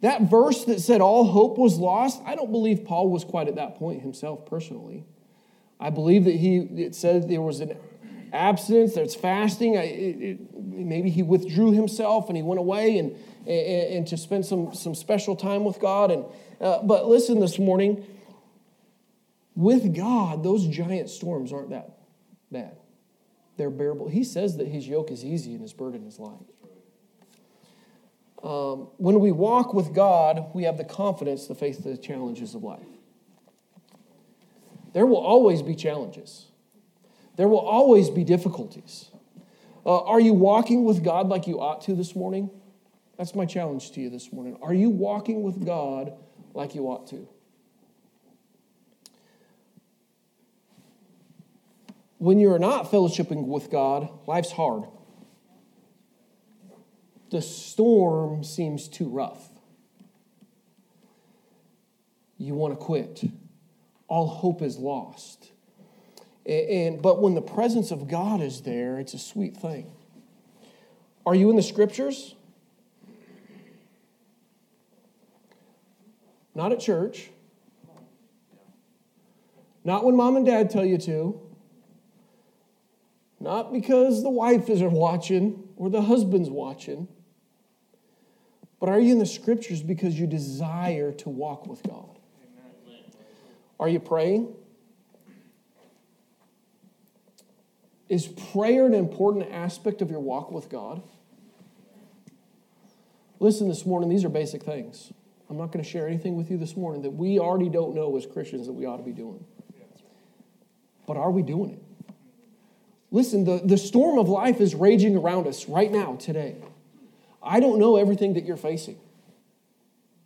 That 0.00 0.22
verse 0.22 0.64
that 0.64 0.80
said 0.80 1.00
all 1.00 1.24
hope 1.24 1.58
was 1.58 1.78
lost, 1.78 2.20
I 2.24 2.34
don't 2.34 2.50
believe 2.50 2.84
Paul 2.84 3.10
was 3.10 3.24
quite 3.24 3.48
at 3.48 3.56
that 3.56 3.76
point 3.76 4.02
himself 4.02 4.46
personally. 4.46 5.04
I 5.78 5.90
believe 5.90 6.24
that 6.24 6.34
he 6.34 6.58
it 6.58 6.94
said 6.94 7.28
there 7.28 7.42
was 7.42 7.60
an 7.60 7.76
abstinence, 8.32 8.94
there's 8.94 9.14
fasting. 9.14 9.74
It, 9.74 9.82
it, 9.84 10.54
maybe 10.56 11.10
he 11.10 11.22
withdrew 11.22 11.72
himself 11.72 12.28
and 12.28 12.36
he 12.36 12.42
went 12.42 12.58
away 12.58 12.98
and, 12.98 13.12
and, 13.46 13.94
and 13.94 14.06
to 14.08 14.16
spend 14.16 14.46
some, 14.46 14.74
some 14.74 14.94
special 14.94 15.36
time 15.36 15.64
with 15.64 15.78
God. 15.78 16.10
And, 16.10 16.24
uh, 16.60 16.82
but 16.82 17.06
listen 17.06 17.38
this 17.40 17.58
morning, 17.58 18.06
with 19.54 19.94
God, 19.94 20.42
those 20.42 20.66
giant 20.66 21.10
storms 21.10 21.52
aren't 21.52 21.70
that 21.70 21.91
bad. 22.52 22.76
They're 23.56 23.70
bearable. 23.70 24.08
He 24.08 24.24
says 24.24 24.56
that 24.58 24.68
his 24.68 24.86
yoke 24.86 25.10
is 25.10 25.24
easy 25.24 25.52
and 25.52 25.62
his 25.62 25.72
burden 25.72 26.06
is 26.06 26.18
light. 26.18 26.46
Um, 28.42 28.88
when 28.96 29.20
we 29.20 29.30
walk 29.30 29.72
with 29.72 29.94
God, 29.94 30.50
we 30.52 30.64
have 30.64 30.76
the 30.76 30.84
confidence 30.84 31.46
to 31.46 31.54
face 31.54 31.78
the 31.78 31.96
challenges 31.96 32.54
of 32.54 32.62
life. 32.64 32.80
There 34.92 35.06
will 35.06 35.18
always 35.18 35.62
be 35.62 35.74
challenges, 35.74 36.46
there 37.36 37.48
will 37.48 37.60
always 37.60 38.10
be 38.10 38.24
difficulties. 38.24 39.08
Uh, 39.84 40.04
are 40.04 40.20
you 40.20 40.32
walking 40.32 40.84
with 40.84 41.02
God 41.02 41.28
like 41.28 41.48
you 41.48 41.60
ought 41.60 41.80
to 41.82 41.94
this 41.94 42.14
morning? 42.14 42.50
That's 43.18 43.34
my 43.34 43.46
challenge 43.46 43.90
to 43.92 44.00
you 44.00 44.10
this 44.10 44.32
morning. 44.32 44.56
Are 44.62 44.74
you 44.74 44.90
walking 44.90 45.42
with 45.42 45.64
God 45.64 46.12
like 46.54 46.76
you 46.76 46.84
ought 46.84 47.08
to? 47.08 47.28
When 52.22 52.38
you're 52.38 52.60
not 52.60 52.88
fellowshipping 52.88 53.48
with 53.48 53.68
God, 53.68 54.08
life's 54.28 54.52
hard. 54.52 54.84
The 57.32 57.42
storm 57.42 58.44
seems 58.44 58.86
too 58.86 59.08
rough. 59.08 59.48
You 62.38 62.54
want 62.54 62.74
to 62.74 62.76
quit. 62.76 63.24
All 64.06 64.28
hope 64.28 64.62
is 64.62 64.78
lost. 64.78 65.50
And, 66.46 67.02
but 67.02 67.20
when 67.20 67.34
the 67.34 67.42
presence 67.42 67.90
of 67.90 68.06
God 68.06 68.40
is 68.40 68.60
there, 68.60 69.00
it's 69.00 69.14
a 69.14 69.18
sweet 69.18 69.56
thing. 69.56 69.90
Are 71.26 71.34
you 71.34 71.50
in 71.50 71.56
the 71.56 71.62
scriptures? 71.64 72.36
Not 76.54 76.70
at 76.70 76.78
church. 76.78 77.30
Not 79.82 80.04
when 80.04 80.14
mom 80.14 80.36
and 80.36 80.46
dad 80.46 80.70
tell 80.70 80.84
you 80.84 80.98
to. 80.98 81.48
Not 83.42 83.72
because 83.72 84.22
the 84.22 84.30
wife 84.30 84.70
isn't 84.70 84.92
watching 84.92 85.68
or 85.74 85.90
the 85.90 86.02
husband's 86.02 86.48
watching, 86.48 87.08
but 88.78 88.88
are 88.88 89.00
you 89.00 89.10
in 89.10 89.18
the 89.18 89.26
scriptures 89.26 89.82
because 89.82 90.18
you 90.18 90.28
desire 90.28 91.10
to 91.14 91.28
walk 91.28 91.66
with 91.66 91.82
God? 91.82 92.20
Are 93.80 93.88
you 93.88 93.98
praying? 93.98 94.54
Is 98.08 98.28
prayer 98.28 98.86
an 98.86 98.94
important 98.94 99.50
aspect 99.50 100.02
of 100.02 100.10
your 100.10 100.20
walk 100.20 100.52
with 100.52 100.68
God? 100.68 101.02
Listen 103.40 103.68
this 103.68 103.84
morning, 103.84 104.08
these 104.08 104.24
are 104.24 104.28
basic 104.28 104.62
things. 104.62 105.12
I'm 105.50 105.56
not 105.56 105.72
going 105.72 105.84
to 105.84 105.90
share 105.90 106.06
anything 106.06 106.36
with 106.36 106.48
you 106.48 106.58
this 106.58 106.76
morning 106.76 107.02
that 107.02 107.10
we 107.10 107.40
already 107.40 107.68
don't 107.68 107.92
know 107.96 108.16
as 108.16 108.24
Christians 108.24 108.68
that 108.68 108.72
we 108.72 108.86
ought 108.86 108.98
to 108.98 109.02
be 109.02 109.10
doing. 109.10 109.44
But 111.08 111.16
are 111.16 111.32
we 111.32 111.42
doing 111.42 111.70
it? 111.70 111.81
Listen, 113.12 113.44
the, 113.44 113.60
the 113.62 113.76
storm 113.76 114.18
of 114.18 114.30
life 114.30 114.58
is 114.58 114.74
raging 114.74 115.16
around 115.16 115.46
us 115.46 115.68
right 115.68 115.92
now, 115.92 116.16
today. 116.16 116.56
I 117.42 117.60
don't 117.60 117.78
know 117.78 117.96
everything 117.96 118.34
that 118.34 118.44
you're 118.44 118.56
facing. 118.56 118.98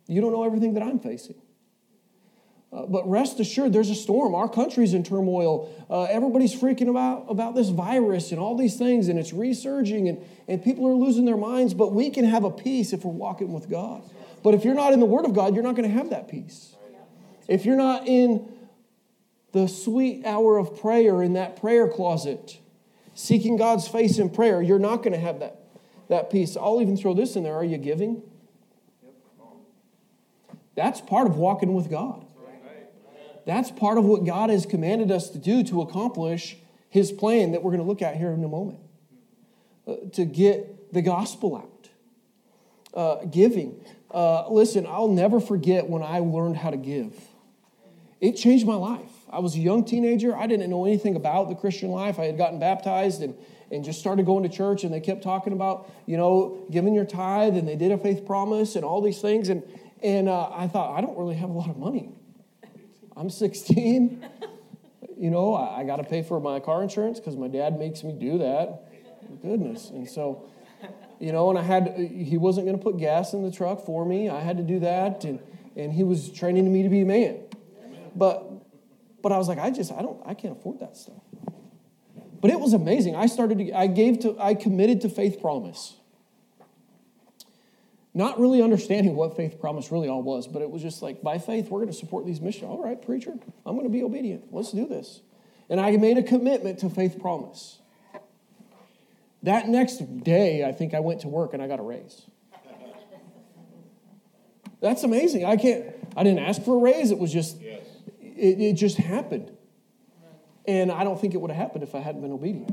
You 0.07 0.21
don't 0.21 0.31
know 0.31 0.45
everything 0.45 0.73
that 0.75 0.83
I'm 0.83 0.97
facing. 0.97 1.35
Uh, 2.71 2.85
but 2.85 3.09
rest 3.09 3.41
assured, 3.41 3.73
there's 3.73 3.89
a 3.89 3.95
storm. 3.95 4.33
Our 4.33 4.47
country's 4.47 4.93
in 4.93 5.03
turmoil. 5.03 5.69
Uh, 5.89 6.03
everybody's 6.03 6.55
freaking 6.55 6.89
about, 6.89 7.25
about 7.27 7.55
this 7.55 7.69
virus 7.69 8.31
and 8.31 8.39
all 8.39 8.55
these 8.55 8.77
things, 8.77 9.09
and 9.09 9.19
it's 9.19 9.33
resurging, 9.33 10.07
and, 10.07 10.25
and 10.47 10.63
people 10.63 10.87
are 10.87 10.93
losing 10.93 11.25
their 11.25 11.37
minds. 11.37 11.73
But 11.73 11.91
we 11.91 12.09
can 12.09 12.23
have 12.23 12.45
a 12.45 12.51
peace 12.51 12.93
if 12.93 13.03
we're 13.03 13.11
walking 13.11 13.51
with 13.51 13.69
God. 13.69 14.01
But 14.43 14.53
if 14.53 14.63
you're 14.63 14.75
not 14.75 14.93
in 14.93 15.01
the 15.01 15.05
Word 15.05 15.25
of 15.25 15.33
God, 15.33 15.55
you're 15.55 15.63
not 15.63 15.75
going 15.75 15.89
to 15.89 15.95
have 15.95 16.09
that 16.11 16.29
peace. 16.29 16.73
If 17.49 17.65
you're 17.65 17.77
not 17.77 18.07
in 18.07 18.49
the 19.51 19.67
sweet 19.67 20.25
hour 20.25 20.57
of 20.57 20.79
prayer 20.79 21.21
in 21.21 21.33
that 21.33 21.59
prayer 21.59 21.89
closet, 21.89 22.59
seeking 23.17 23.57
God's 23.57 23.87
face 23.87 24.19
in 24.19 24.29
prayer, 24.29 24.61
you're 24.61 24.77
not 24.77 24.97
going 24.97 25.13
to 25.13 25.19
have 25.19 25.39
that, 25.39 25.59
that 26.07 26.29
peace. 26.29 26.55
I'll 26.55 26.81
even 26.81 26.95
throw 26.95 27.15
this 27.15 27.35
in 27.35 27.43
there. 27.43 27.55
Are 27.55 27.63
you 27.63 27.77
giving? 27.77 28.21
That's 30.75 31.01
part 31.01 31.25
of 31.25 31.35
walking 31.35 31.73
with 31.73 31.89
God. 31.89 32.25
That's 33.45 33.71
part 33.71 33.97
of 33.97 34.05
what 34.05 34.25
God 34.25 34.49
has 34.49 34.65
commanded 34.65 35.09
us 35.09 35.29
to 35.31 35.39
do 35.39 35.63
to 35.63 35.81
accomplish 35.81 36.57
his 36.89 37.11
plan 37.11 37.53
that 37.53 37.63
we're 37.63 37.71
going 37.71 37.81
to 37.81 37.87
look 37.87 38.01
at 38.01 38.17
here 38.17 38.31
in 38.31 38.43
a 38.43 38.47
moment. 38.47 38.79
Uh, 39.87 39.95
to 40.13 40.25
get 40.25 40.93
the 40.93 41.01
gospel 41.01 41.55
out. 41.55 41.89
Uh, 42.93 43.25
giving. 43.25 43.83
Uh, 44.11 44.47
listen, 44.49 44.85
I'll 44.85 45.07
never 45.07 45.39
forget 45.39 45.89
when 45.89 46.03
I 46.03 46.19
learned 46.19 46.57
how 46.57 46.69
to 46.69 46.77
give. 46.77 47.13
It 48.19 48.33
changed 48.33 48.67
my 48.67 48.75
life. 48.75 49.16
I 49.29 49.39
was 49.39 49.55
a 49.55 49.59
young 49.59 49.83
teenager. 49.83 50.35
I 50.35 50.47
didn't 50.47 50.69
know 50.69 50.85
anything 50.85 51.15
about 51.15 51.49
the 51.49 51.55
Christian 51.55 51.89
life. 51.89 52.19
I 52.19 52.25
had 52.25 52.37
gotten 52.37 52.59
baptized 52.59 53.21
and, 53.21 53.35
and 53.71 53.83
just 53.83 53.99
started 53.99 54.25
going 54.25 54.43
to 54.43 54.49
church, 54.49 54.83
and 54.83 54.93
they 54.93 55.01
kept 55.01 55.21
talking 55.21 55.53
about, 55.53 55.91
you 56.05 56.17
know, 56.17 56.65
giving 56.71 56.93
your 56.93 57.05
tithe, 57.05 57.57
and 57.57 57.67
they 57.67 57.75
did 57.75 57.91
a 57.91 57.97
faith 57.97 58.25
promise 58.25 58.75
and 58.75 58.85
all 58.85 59.01
these 59.01 59.19
things. 59.19 59.49
And, 59.49 59.63
and 60.01 60.29
uh, 60.29 60.49
I 60.51 60.67
thought, 60.67 60.97
I 60.97 61.01
don't 61.01 61.17
really 61.17 61.35
have 61.35 61.49
a 61.49 61.53
lot 61.53 61.69
of 61.69 61.77
money. 61.77 62.11
I'm 63.15 63.29
16. 63.29 64.25
you 65.17 65.29
know, 65.29 65.55
I, 65.55 65.81
I 65.81 65.83
got 65.83 65.97
to 65.97 66.03
pay 66.03 66.23
for 66.23 66.39
my 66.39 66.59
car 66.59 66.81
insurance 66.81 67.19
because 67.19 67.35
my 67.35 67.47
dad 67.47 67.77
makes 67.77 68.03
me 68.03 68.13
do 68.13 68.37
that. 68.37 68.83
Goodness. 69.41 69.89
And 69.89 70.07
so, 70.07 70.49
you 71.19 71.31
know, 71.31 71.49
and 71.49 71.59
I 71.59 71.63
had, 71.63 71.95
he 71.97 72.37
wasn't 72.37 72.67
going 72.67 72.77
to 72.77 72.83
put 72.83 72.97
gas 72.97 73.33
in 73.33 73.43
the 73.43 73.51
truck 73.51 73.85
for 73.85 74.05
me. 74.05 74.29
I 74.29 74.39
had 74.39 74.57
to 74.57 74.63
do 74.63 74.79
that. 74.79 75.25
And, 75.25 75.39
and 75.75 75.91
he 75.91 76.03
was 76.03 76.31
training 76.31 76.71
me 76.71 76.83
to 76.83 76.89
be 76.89 77.01
a 77.01 77.05
man. 77.05 77.39
But 78.15 78.46
but 79.27 79.35
I 79.35 79.37
was 79.39 79.49
like, 79.49 79.59
I 79.59 79.71
just, 79.71 79.91
I 79.91 80.01
don't, 80.01 80.21
I 80.25 80.33
can't 80.33 80.57
afford 80.57 80.79
that 80.79 80.95
stuff. 80.95 81.21
But 82.39 82.49
it 82.49 82.57
was 82.57 82.71
amazing. 82.71 83.17
I 83.17 83.25
started 83.25 83.57
to, 83.57 83.73
I 83.73 83.87
gave 83.87 84.19
to, 84.19 84.37
I 84.39 84.53
committed 84.53 85.01
to 85.01 85.09
faith 85.09 85.41
promise. 85.41 85.97
Not 88.13 88.39
really 88.39 88.61
understanding 88.61 89.17
what 89.17 89.35
faith 89.35 89.59
promise 89.59 89.91
really 89.91 90.07
all 90.07 90.23
was, 90.23 90.47
but 90.47 90.61
it 90.61 90.71
was 90.71 90.81
just 90.81 91.01
like, 91.01 91.21
by 91.21 91.39
faith, 91.39 91.69
we're 91.69 91.79
going 91.79 91.91
to 91.91 91.97
support 91.97 92.25
these 92.25 92.39
missions. 92.39 92.69
All 92.69 92.81
right, 92.81 93.01
preacher, 93.01 93.33
I'm 93.65 93.75
going 93.75 93.83
to 93.85 93.91
be 93.91 94.01
obedient. 94.01 94.45
Let's 94.53 94.71
do 94.71 94.87
this. 94.87 95.19
And 95.69 95.81
I 95.81 95.91
made 95.97 96.17
a 96.17 96.23
commitment 96.23 96.79
to 96.79 96.89
faith 96.89 97.19
promise. 97.19 97.79
That 99.43 99.67
next 99.67 100.23
day, 100.23 100.63
I 100.63 100.71
think 100.71 100.93
I 100.93 101.01
went 101.01 101.19
to 101.21 101.27
work 101.27 101.53
and 101.53 101.61
I 101.61 101.67
got 101.67 101.81
a 101.81 101.83
raise. 101.83 102.21
That's 104.79 105.03
amazing. 105.03 105.43
I 105.43 105.57
can't, 105.57 105.87
I 106.15 106.23
didn't 106.23 106.39
ask 106.39 106.63
for 106.63 106.77
a 106.77 106.79
raise. 106.79 107.11
It 107.11 107.19
was 107.19 107.33
just. 107.33 107.57
It, 108.37 108.61
it 108.61 108.73
just 108.73 108.97
happened. 108.97 109.51
And 110.67 110.91
I 110.91 111.03
don't 111.03 111.19
think 111.19 111.33
it 111.33 111.37
would 111.37 111.49
have 111.49 111.59
happened 111.59 111.83
if 111.83 111.95
I 111.95 111.99
hadn't 111.99 112.21
been 112.21 112.31
obedient. 112.31 112.71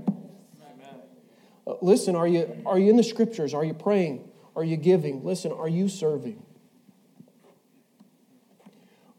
Uh, 1.67 1.75
listen, 1.81 2.17
are 2.17 2.27
you, 2.27 2.63
are 2.67 2.79
you 2.79 2.91
in 2.91 2.97
the 2.97 3.05
scriptures? 3.05 3.55
Are 3.55 3.65
you 3.65 3.75
praying? 3.75 4.29
Are 4.57 4.65
you 4.65 4.77
giving? 4.77 5.25
Listen, 5.25 5.53
are 5.53 5.69
you 5.69 5.89
serving? 5.89 6.45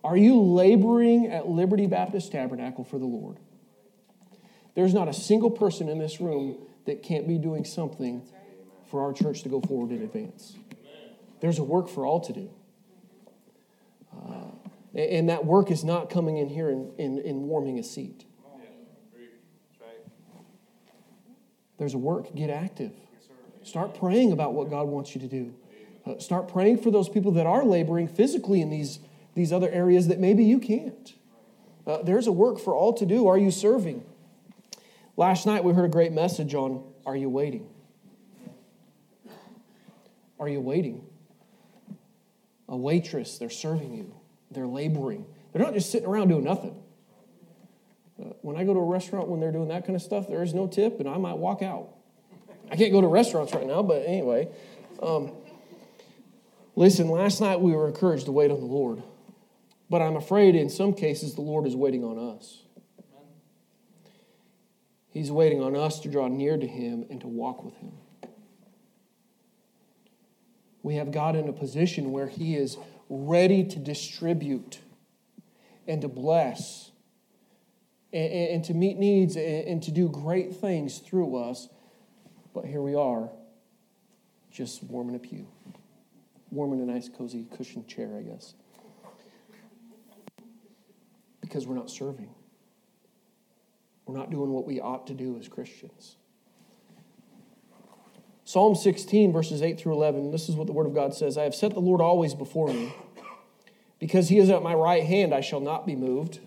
Are 0.03 0.15
you 0.15 0.39
laboring 0.39 1.27
at 1.27 1.47
Liberty 1.47 1.87
Baptist 1.87 2.31
Tabernacle 2.31 2.83
for 2.83 2.99
the 2.99 3.05
Lord? 3.05 3.37
There's 4.75 4.93
not 4.93 5.07
a 5.07 5.13
single 5.13 5.49
person 5.49 5.89
in 5.89 5.97
this 5.97 6.21
room 6.21 6.57
that 6.85 7.01
can't 7.01 7.27
be 7.27 7.37
doing 7.37 7.65
something 7.65 8.21
for 8.91 9.01
our 9.01 9.13
church 9.13 9.41
to 9.43 9.49
go 9.49 9.61
forward 9.61 9.91
in 9.91 10.03
advance. 10.03 10.57
There's 11.39 11.57
a 11.57 11.63
work 11.63 11.89
for 11.89 12.05
all 12.05 12.19
to 12.21 12.33
do. 12.33 12.49
And 14.95 15.29
that 15.29 15.45
work 15.45 15.71
is 15.71 15.83
not 15.83 16.09
coming 16.09 16.37
in 16.37 16.47
here 16.47 16.69
and, 16.69 16.97
and, 16.97 17.19
and 17.19 17.43
warming 17.43 17.79
a 17.79 17.83
seat. 17.83 18.25
There's 21.77 21.93
a 21.93 21.97
work. 21.97 22.33
Get 22.33 22.49
active. 22.49 22.93
Start 23.63 23.97
praying 23.99 24.31
about 24.31 24.53
what 24.53 24.69
God 24.69 24.87
wants 24.87 25.13
you 25.13 25.21
to 25.21 25.27
do. 25.27 25.53
Uh, 26.05 26.19
start 26.19 26.47
praying 26.47 26.77
for 26.77 26.91
those 26.91 27.09
people 27.09 27.31
that 27.33 27.45
are 27.45 27.65
laboring 27.65 28.07
physically 28.07 28.61
in 28.61 28.69
these, 28.69 28.99
these 29.33 29.51
other 29.51 29.69
areas 29.69 30.07
that 30.07 30.19
maybe 30.19 30.43
you 30.43 30.59
can't. 30.59 31.13
Uh, 31.85 32.01
there's 32.03 32.27
a 32.27 32.31
work 32.31 32.59
for 32.59 32.75
all 32.75 32.93
to 32.93 33.05
do. 33.05 33.27
Are 33.27 33.37
you 33.37 33.51
serving? 33.51 34.05
Last 35.17 35.45
night 35.45 35.63
we 35.63 35.73
heard 35.73 35.85
a 35.85 35.89
great 35.89 36.11
message 36.11 36.53
on 36.53 36.83
Are 37.05 37.15
you 37.15 37.29
waiting? 37.29 37.67
Are 40.39 40.47
you 40.47 40.61
waiting? 40.61 41.05
A 42.67 42.77
waitress, 42.77 43.37
they're 43.37 43.49
serving 43.49 43.93
you. 43.93 44.13
They're 44.55 44.67
laboring. 44.67 45.25
They're 45.51 45.61
not 45.61 45.73
just 45.73 45.91
sitting 45.91 46.07
around 46.07 46.29
doing 46.29 46.43
nothing. 46.43 46.75
Uh, 48.19 48.29
when 48.41 48.55
I 48.55 48.63
go 48.63 48.73
to 48.73 48.79
a 48.79 48.85
restaurant 48.85 49.27
when 49.27 49.39
they're 49.39 49.51
doing 49.51 49.67
that 49.67 49.85
kind 49.85 49.95
of 49.95 50.01
stuff, 50.01 50.27
there 50.27 50.41
is 50.41 50.53
no 50.53 50.67
tip, 50.67 50.99
and 50.99 51.07
I 51.07 51.17
might 51.17 51.37
walk 51.37 51.61
out. 51.61 51.89
I 52.71 52.75
can't 52.75 52.91
go 52.91 53.01
to 53.01 53.07
restaurants 53.07 53.53
right 53.53 53.67
now, 53.67 53.83
but 53.83 54.03
anyway. 54.05 54.49
Um, 55.01 55.31
listen, 56.75 57.09
last 57.09 57.41
night 57.41 57.59
we 57.59 57.73
were 57.73 57.87
encouraged 57.87 58.25
to 58.25 58.31
wait 58.31 58.51
on 58.51 58.59
the 58.59 58.65
Lord, 58.65 59.03
but 59.89 60.01
I'm 60.01 60.15
afraid 60.15 60.55
in 60.55 60.69
some 60.69 60.93
cases 60.93 61.35
the 61.35 61.41
Lord 61.41 61.67
is 61.67 61.75
waiting 61.75 62.03
on 62.03 62.17
us. 62.17 62.63
He's 65.09 65.31
waiting 65.31 65.61
on 65.61 65.75
us 65.77 65.99
to 66.01 66.09
draw 66.09 66.27
near 66.27 66.57
to 66.57 66.67
Him 66.67 67.05
and 67.09 67.21
to 67.21 67.27
walk 67.27 67.63
with 67.63 67.75
Him. 67.75 67.93
We 70.83 70.95
have 70.95 71.11
God 71.11 71.35
in 71.35 71.47
a 71.47 71.53
position 71.53 72.11
where 72.11 72.27
He 72.27 72.55
is 72.55 72.77
ready 73.09 73.63
to 73.63 73.79
distribute 73.79 74.79
and 75.87 76.01
to 76.01 76.07
bless 76.07 76.91
and, 78.11 78.31
and 78.31 78.63
to 78.65 78.73
meet 78.73 78.97
needs 78.97 79.35
and, 79.35 79.67
and 79.67 79.83
to 79.83 79.91
do 79.91 80.09
great 80.09 80.55
things 80.55 80.99
through 80.99 81.35
us. 81.35 81.69
But 82.53 82.65
here 82.65 82.81
we 82.81 82.95
are, 82.95 83.29
just 84.49 84.83
warming 84.83 85.15
a 85.15 85.19
pew, 85.19 85.47
warming 86.51 86.81
a 86.81 86.85
nice, 86.85 87.09
cozy, 87.09 87.45
cushioned 87.55 87.87
chair, 87.87 88.17
I 88.17 88.21
guess. 88.21 88.53
Because 91.41 91.67
we're 91.67 91.75
not 91.75 91.89
serving. 91.89 92.29
We're 94.05 94.17
not 94.17 94.31
doing 94.31 94.51
what 94.51 94.65
we 94.65 94.79
ought 94.79 95.07
to 95.07 95.13
do 95.13 95.37
as 95.37 95.47
Christians. 95.47 96.15
Psalm 98.47 98.75
16, 98.75 99.33
verses 99.33 99.63
8 99.63 99.79
through 99.79 99.93
11, 99.93 100.29
this 100.29 100.47
is 100.49 100.55
what 100.55 100.67
the 100.67 100.73
Word 100.73 100.85
of 100.85 100.93
God 100.93 101.15
says 101.15 101.35
I 101.35 101.43
have 101.43 101.55
set 101.55 101.73
the 101.73 101.79
Lord 101.79 101.99
always 101.99 102.35
before 102.35 102.67
me. 102.67 102.93
Because 103.99 104.29
he 104.29 104.37
is 104.37 104.51
at 104.51 104.61
my 104.61 104.75
right 104.75 105.03
hand, 105.03 105.33
I 105.33 105.41
shall 105.41 105.59
not 105.59 105.87
be 105.87 105.95
moved. 105.95 106.39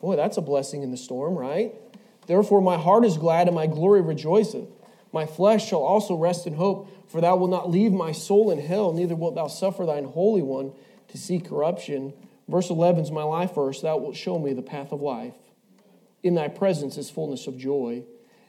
Boy, 0.00 0.14
that's 0.14 0.36
a 0.36 0.42
blessing 0.42 0.84
in 0.84 0.92
the 0.92 0.96
storm, 0.96 1.34
right? 1.34 1.74
Therefore, 2.28 2.60
my 2.60 2.76
heart 2.76 3.04
is 3.04 3.16
glad 3.16 3.48
and 3.48 3.56
my 3.56 3.66
glory 3.66 4.00
rejoiceth. 4.00 4.68
My 5.12 5.26
flesh 5.26 5.66
shall 5.66 5.82
also 5.82 6.14
rest 6.14 6.46
in 6.46 6.54
hope, 6.54 7.10
for 7.10 7.20
thou 7.20 7.34
wilt 7.34 7.50
not 7.50 7.68
leave 7.68 7.90
my 7.90 8.12
soul 8.12 8.50
in 8.52 8.60
hell, 8.60 8.92
neither 8.92 9.16
wilt 9.16 9.34
thou 9.34 9.48
suffer 9.48 9.84
thine 9.86 10.04
Holy 10.04 10.42
One 10.42 10.72
to 11.08 11.18
see 11.18 11.40
corruption. 11.40 12.12
Verse 12.46 12.70
11 12.70 13.02
is 13.02 13.10
my 13.10 13.24
life 13.24 13.56
verse. 13.56 13.80
Thou 13.80 13.96
wilt 13.96 14.14
show 14.14 14.38
me 14.38 14.52
the 14.52 14.62
path 14.62 14.92
of 14.92 15.00
life. 15.00 15.34
In 16.22 16.34
thy 16.34 16.46
presence 16.46 16.96
is 16.96 17.10
fullness 17.10 17.48
of 17.48 17.58
joy. 17.58 18.04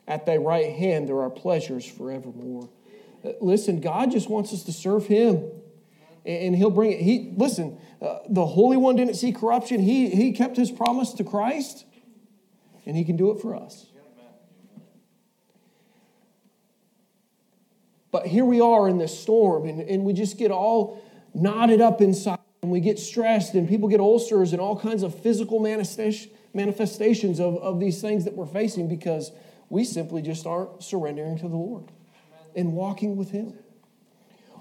At 0.09 0.25
thy 0.25 0.37
right 0.37 0.73
hand 0.73 1.07
there 1.07 1.21
are 1.21 1.29
pleasures 1.29 1.85
forevermore. 1.85 2.67
Uh, 3.23 3.33
listen, 3.39 3.79
God 3.79 4.11
just 4.11 4.29
wants 4.29 4.51
us 4.51 4.63
to 4.63 4.73
serve 4.73 5.05
him. 5.05 5.51
And 6.25 6.55
he'll 6.55 6.71
bring 6.71 6.91
it. 6.91 6.99
He 6.99 7.33
listen, 7.37 7.79
uh, 8.01 8.19
the 8.27 8.45
Holy 8.45 8.75
One 8.75 8.95
didn't 8.95 9.13
see 9.13 9.31
corruption. 9.31 9.79
He, 9.79 10.09
he 10.09 10.33
kept 10.33 10.57
his 10.57 10.69
promise 10.69 11.13
to 11.13 11.23
Christ, 11.23 11.85
and 12.85 12.97
he 12.97 13.05
can 13.05 13.15
do 13.15 13.31
it 13.31 13.39
for 13.39 13.55
us. 13.55 13.85
But 18.11 18.27
here 18.27 18.43
we 18.43 18.59
are 18.59 18.89
in 18.89 18.97
this 18.97 19.17
storm, 19.17 19.65
and, 19.65 19.81
and 19.81 20.03
we 20.03 20.13
just 20.13 20.37
get 20.37 20.51
all 20.51 21.01
knotted 21.33 21.79
up 21.79 22.01
inside, 22.01 22.39
and 22.61 22.71
we 22.71 22.79
get 22.79 22.99
stressed, 22.99 23.53
and 23.53 23.67
people 23.67 23.87
get 23.87 23.99
ulcers 23.99 24.51
and 24.51 24.61
all 24.61 24.77
kinds 24.77 25.03
of 25.03 25.17
physical 25.21 25.59
manifestations 25.59 27.39
of, 27.39 27.57
of 27.57 27.79
these 27.79 28.01
things 28.01 28.25
that 28.25 28.35
we're 28.35 28.45
facing 28.45 28.87
because 28.87 29.31
we 29.69 29.83
simply 29.83 30.21
just 30.21 30.45
aren't 30.45 30.83
surrendering 30.83 31.37
to 31.37 31.47
the 31.47 31.55
Lord 31.55 31.85
and 32.55 32.73
walking 32.73 33.15
with 33.15 33.31
Him. 33.31 33.53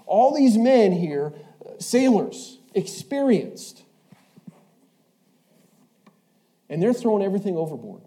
All 0.05 0.35
these 0.35 0.57
men 0.57 0.91
here, 0.91 1.33
sailors, 1.79 2.59
experienced, 2.73 3.83
and 6.69 6.81
they're 6.81 6.93
throwing 6.93 7.23
everything 7.23 7.57
overboard. 7.57 8.03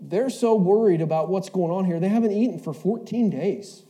They're 0.00 0.30
so 0.30 0.54
worried 0.54 1.00
about 1.00 1.28
what's 1.28 1.48
going 1.48 1.70
on 1.70 1.84
here, 1.84 1.98
they 2.00 2.08
haven't 2.08 2.32
eaten 2.32 2.58
for 2.58 2.74
14 2.74 3.30
days. 3.30 3.82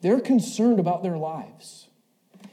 They're 0.00 0.20
concerned 0.20 0.80
about 0.80 1.02
their 1.02 1.16
lives. 1.16 1.88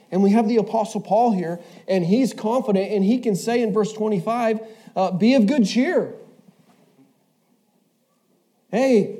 And 0.09 0.23
we 0.23 0.31
have 0.31 0.47
the 0.47 0.57
Apostle 0.57 1.01
Paul 1.01 1.33
here, 1.33 1.59
and 1.87 2.05
he's 2.05 2.33
confident, 2.33 2.91
and 2.91 3.03
he 3.03 3.19
can 3.19 3.35
say 3.35 3.61
in 3.61 3.73
verse 3.73 3.91
25, 3.93 4.59
uh, 4.95 5.11
Be 5.11 5.35
of 5.35 5.47
good 5.47 5.65
cheer. 5.65 6.13
Hey, 8.71 9.19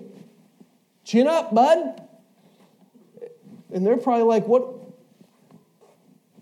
chin 1.04 1.28
up, 1.28 1.54
bud. 1.54 2.02
And 3.74 3.86
they're 3.86 3.98
probably 3.98 4.24
like, 4.24 4.48
What? 4.48 4.78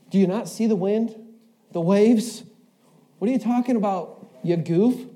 Do 0.09 0.17
you 0.17 0.27
not 0.27 0.47
see 0.47 0.67
the 0.67 0.75
wind, 0.75 1.15
the 1.71 1.81
waves? 1.81 2.43
What 3.17 3.29
are 3.29 3.33
you 3.33 3.39
talking 3.39 3.75
about, 3.75 4.27
you 4.43 4.55
goof? 4.57 5.07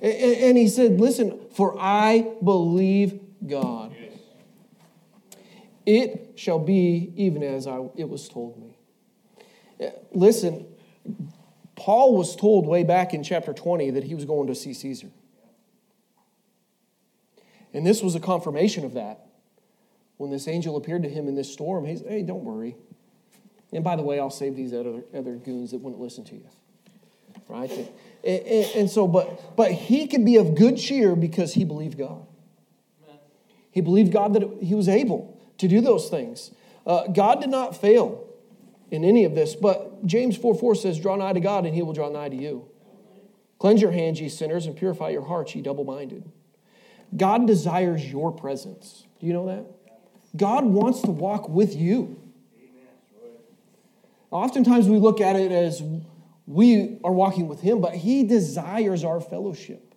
And 0.00 0.56
he 0.56 0.68
said, 0.68 1.00
Listen, 1.00 1.40
for 1.52 1.78
I 1.78 2.32
believe 2.42 3.20
God. 3.46 3.94
It 5.86 6.32
shall 6.36 6.58
be 6.58 7.12
even 7.16 7.42
as 7.42 7.66
I, 7.66 7.80
it 7.96 8.08
was 8.08 8.28
told 8.28 8.60
me. 8.60 8.76
Eh, 9.80 9.90
listen, 10.12 10.66
Paul 11.74 12.16
was 12.16 12.36
told 12.36 12.66
way 12.66 12.84
back 12.84 13.14
in 13.14 13.22
chapter 13.22 13.52
20 13.52 13.90
that 13.90 14.04
he 14.04 14.14
was 14.14 14.24
going 14.24 14.46
to 14.48 14.54
see 14.54 14.74
Caesar. 14.74 15.08
And 17.72 17.86
this 17.86 18.02
was 18.02 18.14
a 18.14 18.20
confirmation 18.20 18.84
of 18.84 18.94
that. 18.94 19.26
When 20.16 20.30
this 20.30 20.48
angel 20.48 20.76
appeared 20.76 21.02
to 21.04 21.08
him 21.08 21.28
in 21.28 21.34
this 21.34 21.50
storm, 21.52 21.86
he's, 21.86 22.02
hey, 22.02 22.22
don't 22.22 22.44
worry. 22.44 22.76
And 23.72 23.84
by 23.84 23.96
the 23.96 24.02
way, 24.02 24.18
I'll 24.18 24.30
save 24.30 24.56
these 24.56 24.72
other, 24.72 25.02
other 25.14 25.36
goons 25.36 25.70
that 25.70 25.78
wouldn't 25.78 26.00
listen 26.00 26.24
to 26.24 26.34
you. 26.34 26.46
Right? 27.48 27.70
And, 27.70 27.88
and, 28.24 28.66
and 28.76 28.90
so, 28.90 29.06
but, 29.06 29.56
but 29.56 29.72
he 29.72 30.06
could 30.06 30.24
be 30.24 30.36
of 30.36 30.56
good 30.56 30.76
cheer 30.76 31.16
because 31.16 31.54
he 31.54 31.64
believed 31.64 31.96
God. 31.96 32.26
He 33.70 33.80
believed 33.80 34.12
God 34.12 34.34
that 34.34 34.42
he 34.60 34.74
was 34.74 34.88
able 34.88 35.40
to 35.58 35.68
do 35.68 35.80
those 35.80 36.08
things. 36.08 36.50
Uh, 36.86 37.06
God 37.06 37.40
did 37.40 37.50
not 37.50 37.80
fail 37.80 38.26
in 38.90 39.04
any 39.04 39.24
of 39.24 39.34
this, 39.34 39.54
but 39.54 40.04
James 40.04 40.36
4 40.36 40.54
4 40.54 40.74
says, 40.74 40.98
Draw 40.98 41.16
nigh 41.16 41.32
to 41.32 41.40
God, 41.40 41.66
and 41.66 41.74
he 41.74 41.82
will 41.82 41.92
draw 41.92 42.08
nigh 42.08 42.28
to 42.28 42.36
you. 42.36 42.66
Cleanse 43.58 43.80
your 43.80 43.92
hands, 43.92 44.20
ye 44.20 44.28
sinners, 44.28 44.66
and 44.66 44.74
purify 44.74 45.10
your 45.10 45.24
hearts, 45.24 45.54
ye 45.54 45.62
double 45.62 45.84
minded. 45.84 46.24
God 47.16 47.46
desires 47.46 48.04
your 48.04 48.32
presence. 48.32 49.04
Do 49.20 49.26
you 49.26 49.32
know 49.32 49.46
that? 49.46 49.66
God 50.36 50.64
wants 50.64 51.02
to 51.02 51.10
walk 51.10 51.48
with 51.48 51.74
you. 51.74 52.20
Oftentimes 54.30 54.88
we 54.88 54.98
look 54.98 55.20
at 55.20 55.34
it 55.34 55.50
as 55.50 55.82
we 56.46 56.98
are 57.02 57.12
walking 57.12 57.48
with 57.48 57.60
Him, 57.60 57.80
but 57.80 57.94
He 57.94 58.24
desires 58.24 59.02
our 59.02 59.20
fellowship. 59.20 59.94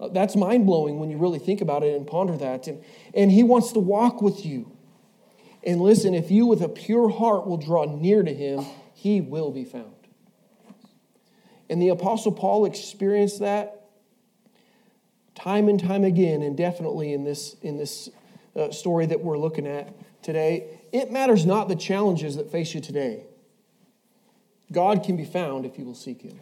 Uh, 0.00 0.08
that's 0.08 0.36
mind 0.36 0.66
blowing 0.66 0.98
when 0.98 1.10
you 1.10 1.18
really 1.18 1.38
think 1.38 1.60
about 1.60 1.82
it 1.82 1.94
and 1.94 2.06
ponder 2.06 2.36
that. 2.38 2.66
And, 2.66 2.82
and 3.14 3.30
He 3.30 3.42
wants 3.42 3.72
to 3.72 3.78
walk 3.78 4.22
with 4.22 4.44
you. 4.44 4.72
And 5.62 5.80
listen, 5.80 6.14
if 6.14 6.30
you 6.30 6.46
with 6.46 6.62
a 6.62 6.68
pure 6.68 7.08
heart 7.10 7.46
will 7.46 7.56
draw 7.56 7.84
near 7.84 8.22
to 8.22 8.32
Him, 8.32 8.64
He 8.94 9.20
will 9.20 9.50
be 9.50 9.64
found. 9.64 9.92
And 11.68 11.82
the 11.82 11.88
Apostle 11.88 12.32
Paul 12.32 12.64
experienced 12.64 13.40
that 13.40 13.75
time 15.36 15.68
and 15.68 15.78
time 15.78 16.02
again, 16.02 16.42
and 16.42 16.56
definitely 16.56 17.12
in 17.12 17.22
this, 17.22 17.54
in 17.62 17.76
this 17.76 18.08
uh, 18.56 18.70
story 18.70 19.06
that 19.06 19.20
we're 19.20 19.38
looking 19.38 19.66
at 19.66 19.94
today. 20.22 20.80
It 20.92 21.12
matters 21.12 21.46
not 21.46 21.68
the 21.68 21.76
challenges 21.76 22.36
that 22.36 22.50
face 22.50 22.74
you 22.74 22.80
today. 22.80 23.24
God 24.72 25.04
can 25.04 25.16
be 25.16 25.24
found 25.24 25.64
if 25.64 25.78
you 25.78 25.84
will 25.84 25.94
seek 25.94 26.22
Him. 26.22 26.40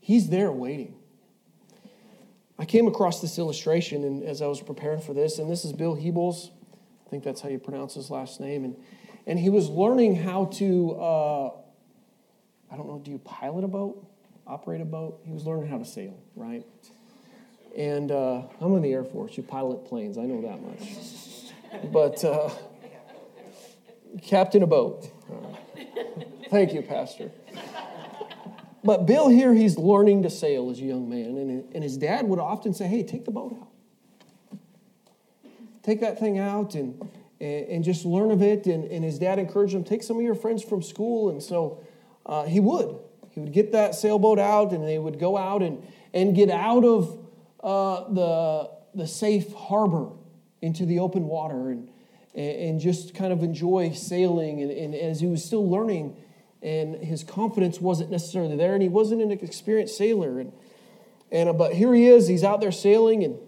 He's 0.00 0.30
there 0.30 0.50
waiting. 0.50 0.94
I 2.58 2.64
came 2.64 2.88
across 2.88 3.20
this 3.20 3.38
illustration 3.38 4.04
and 4.04 4.22
as 4.22 4.40
I 4.40 4.46
was 4.46 4.62
preparing 4.62 5.00
for 5.00 5.12
this, 5.12 5.38
and 5.38 5.50
this 5.50 5.64
is 5.64 5.72
Bill 5.72 5.96
Hybels. 5.96 6.50
I 7.06 7.10
think 7.10 7.24
that's 7.24 7.40
how 7.40 7.48
you 7.48 7.58
pronounce 7.58 7.94
his 7.94 8.10
last 8.10 8.40
name. 8.40 8.64
And, 8.64 8.76
and 9.26 9.38
he 9.38 9.50
was 9.50 9.68
learning 9.68 10.16
how 10.16 10.46
to, 10.56 10.92
uh, 10.92 11.50
I 12.70 12.76
don't 12.76 12.86
know, 12.86 13.00
do 13.02 13.10
you 13.10 13.18
pilot 13.18 13.64
a 13.64 13.68
boat? 13.68 14.07
Operate 14.48 14.80
a 14.80 14.86
boat? 14.86 15.20
He 15.24 15.32
was 15.32 15.44
learning 15.44 15.68
how 15.68 15.76
to 15.76 15.84
sail, 15.84 16.18
right? 16.34 16.64
And 17.76 18.10
uh, 18.10 18.42
I'm 18.60 18.74
in 18.76 18.82
the 18.82 18.92
Air 18.92 19.04
Force. 19.04 19.36
You 19.36 19.42
pilot 19.42 19.84
planes. 19.84 20.16
I 20.16 20.22
know 20.22 20.40
that 20.40 20.62
much. 20.62 21.92
But 21.92 22.24
uh, 22.24 22.48
captain 24.22 24.62
a 24.62 24.66
boat. 24.66 25.10
Thank 26.50 26.72
you, 26.72 26.80
Pastor. 26.80 27.30
But 28.82 29.04
Bill 29.04 29.28
here, 29.28 29.52
he's 29.52 29.76
learning 29.76 30.22
to 30.22 30.30
sail 30.30 30.70
as 30.70 30.78
a 30.78 30.84
young 30.84 31.10
man, 31.10 31.36
and, 31.36 31.74
and 31.74 31.84
his 31.84 31.98
dad 31.98 32.26
would 32.26 32.38
often 32.38 32.72
say, 32.72 32.86
Hey, 32.86 33.02
take 33.02 33.26
the 33.26 33.30
boat 33.30 33.54
out. 33.60 34.58
Take 35.82 36.00
that 36.00 36.18
thing 36.18 36.38
out 36.38 36.74
and, 36.74 36.98
and, 37.38 37.66
and 37.66 37.84
just 37.84 38.06
learn 38.06 38.30
of 38.30 38.40
it. 38.40 38.66
And, 38.66 38.84
and 38.84 39.04
his 39.04 39.18
dad 39.18 39.38
encouraged 39.38 39.74
him, 39.74 39.84
Take 39.84 40.02
some 40.02 40.16
of 40.16 40.22
your 40.22 40.34
friends 40.34 40.62
from 40.62 40.80
school. 40.80 41.28
And 41.28 41.42
so 41.42 41.80
uh, 42.24 42.44
he 42.44 42.60
would. 42.60 42.98
He 43.38 43.44
would 43.44 43.52
get 43.52 43.70
that 43.70 43.94
sailboat 43.94 44.40
out, 44.40 44.72
and 44.72 44.82
they 44.82 44.98
would 44.98 45.20
go 45.20 45.36
out 45.36 45.62
and, 45.62 45.86
and 46.12 46.34
get 46.34 46.50
out 46.50 46.84
of 46.84 47.24
uh, 47.62 48.12
the, 48.12 48.70
the 48.96 49.06
safe 49.06 49.52
harbor 49.52 50.10
into 50.60 50.84
the 50.84 50.98
open 50.98 51.28
water 51.28 51.70
and, 51.70 51.88
and 52.34 52.80
just 52.80 53.14
kind 53.14 53.32
of 53.32 53.44
enjoy 53.44 53.92
sailing. 53.92 54.60
And, 54.60 54.72
and 54.72 54.92
as 54.92 55.20
he 55.20 55.28
was 55.28 55.44
still 55.44 55.70
learning, 55.70 56.16
and 56.64 56.96
his 56.96 57.22
confidence 57.22 57.80
wasn't 57.80 58.10
necessarily 58.10 58.56
there, 58.56 58.74
and 58.74 58.82
he 58.82 58.88
wasn't 58.88 59.22
an 59.22 59.30
experienced 59.30 59.96
sailor. 59.96 60.40
And, 60.40 60.52
and 61.30 61.48
uh, 61.48 61.52
but 61.52 61.74
here 61.74 61.94
he 61.94 62.08
is, 62.08 62.26
he's 62.26 62.42
out 62.42 62.60
there 62.60 62.72
sailing, 62.72 63.22
and 63.22 63.38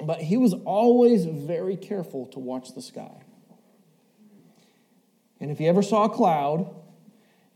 but 0.00 0.20
he 0.20 0.36
was 0.36 0.54
always 0.64 1.24
very 1.24 1.76
careful 1.76 2.26
to 2.26 2.38
watch 2.38 2.76
the 2.76 2.82
sky. 2.82 3.24
And 5.40 5.50
if 5.50 5.58
he 5.58 5.66
ever 5.66 5.82
saw 5.82 6.04
a 6.04 6.10
cloud, 6.10 6.72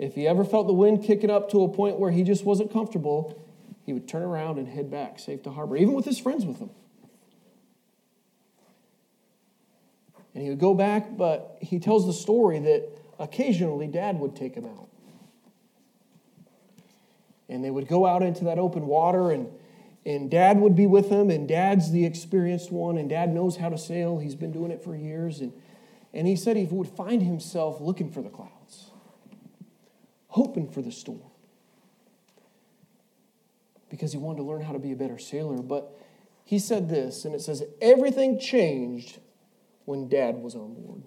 if 0.01 0.15
he 0.15 0.27
ever 0.27 0.47
felt 0.47 0.67
the 0.67 0.73
wind 0.73 1.05
kicking 1.05 1.29
up 1.29 1.51
to 1.51 1.63
a 1.63 1.69
point 1.69 1.99
where 1.99 2.11
he 2.11 2.23
just 2.23 2.43
wasn't 2.43 2.73
comfortable, 2.73 3.39
he 3.85 3.93
would 3.93 4.09
turn 4.09 4.23
around 4.23 4.59
and 4.59 4.67
head 4.67 4.91
back 4.91 5.19
safe 5.19 5.43
to 5.43 5.51
harbor, 5.51 5.77
even 5.77 5.93
with 5.93 6.07
his 6.07 6.19
friends 6.19 6.47
with 6.47 6.59
him. 6.59 6.71
And 10.35 10.43
he 10.43 10.49
would 10.49 10.59
go 10.59 10.73
back, 10.73 11.19
but 11.19 11.59
he 11.61 11.79
tells 11.79 12.07
the 12.07 12.15
story 12.15 12.61
that 12.61 12.89
occasionally 13.19 13.89
dad 13.89 14.19
would 14.19 14.35
take 14.35 14.55
him 14.55 14.65
out. 14.65 14.89
And 17.51 17.63
they 17.63 17.71
would 17.71 17.87
go 17.87 18.07
out 18.07 18.23
into 18.23 18.45
that 18.45 18.59
open 18.59 18.87
water, 18.87 19.31
and, 19.33 19.49
and 20.07 20.31
dad 20.31 20.59
would 20.61 20.75
be 20.75 20.87
with 20.87 21.11
them, 21.11 21.29
and 21.29 21.47
dad's 21.47 21.91
the 21.91 22.07
experienced 22.07 22.73
one, 22.73 22.97
and 22.97 23.11
dad 23.11 23.35
knows 23.35 23.57
how 23.57 23.69
to 23.69 23.77
sail. 23.77 24.19
He's 24.19 24.35
been 24.35 24.53
doing 24.53 24.71
it 24.71 24.83
for 24.83 24.97
years. 24.97 25.41
And, 25.41 25.53
and 26.15 26.27
he 26.27 26.37
said 26.37 26.57
he 26.57 26.65
would 26.65 26.89
find 26.89 27.23
himself 27.23 27.83
looking 27.83 28.11
for 28.11 28.23
the 28.23 28.31
clouds, 28.31 28.53
hoping 30.31 30.69
for 30.69 30.81
the 30.83 30.93
storm, 30.93 31.21
because 33.91 34.13
he 34.13 34.19
wanted 34.19 34.39
to 34.39 34.45
learn 34.45 34.63
how 34.63 34.73
to 34.73 34.79
be 34.79 34.93
a 34.93 34.97
better 34.97 35.19
sailor. 35.19 35.59
But 35.59 35.97
he 36.45 36.59
said 36.59 36.89
this, 36.89 37.25
and 37.25 37.35
it 37.35 37.41
says, 37.41 37.63
Everything 37.81 38.39
changed 38.39 39.19
when 39.85 40.09
dad 40.09 40.37
was 40.37 40.55
on 40.55 40.75
board. 40.75 41.03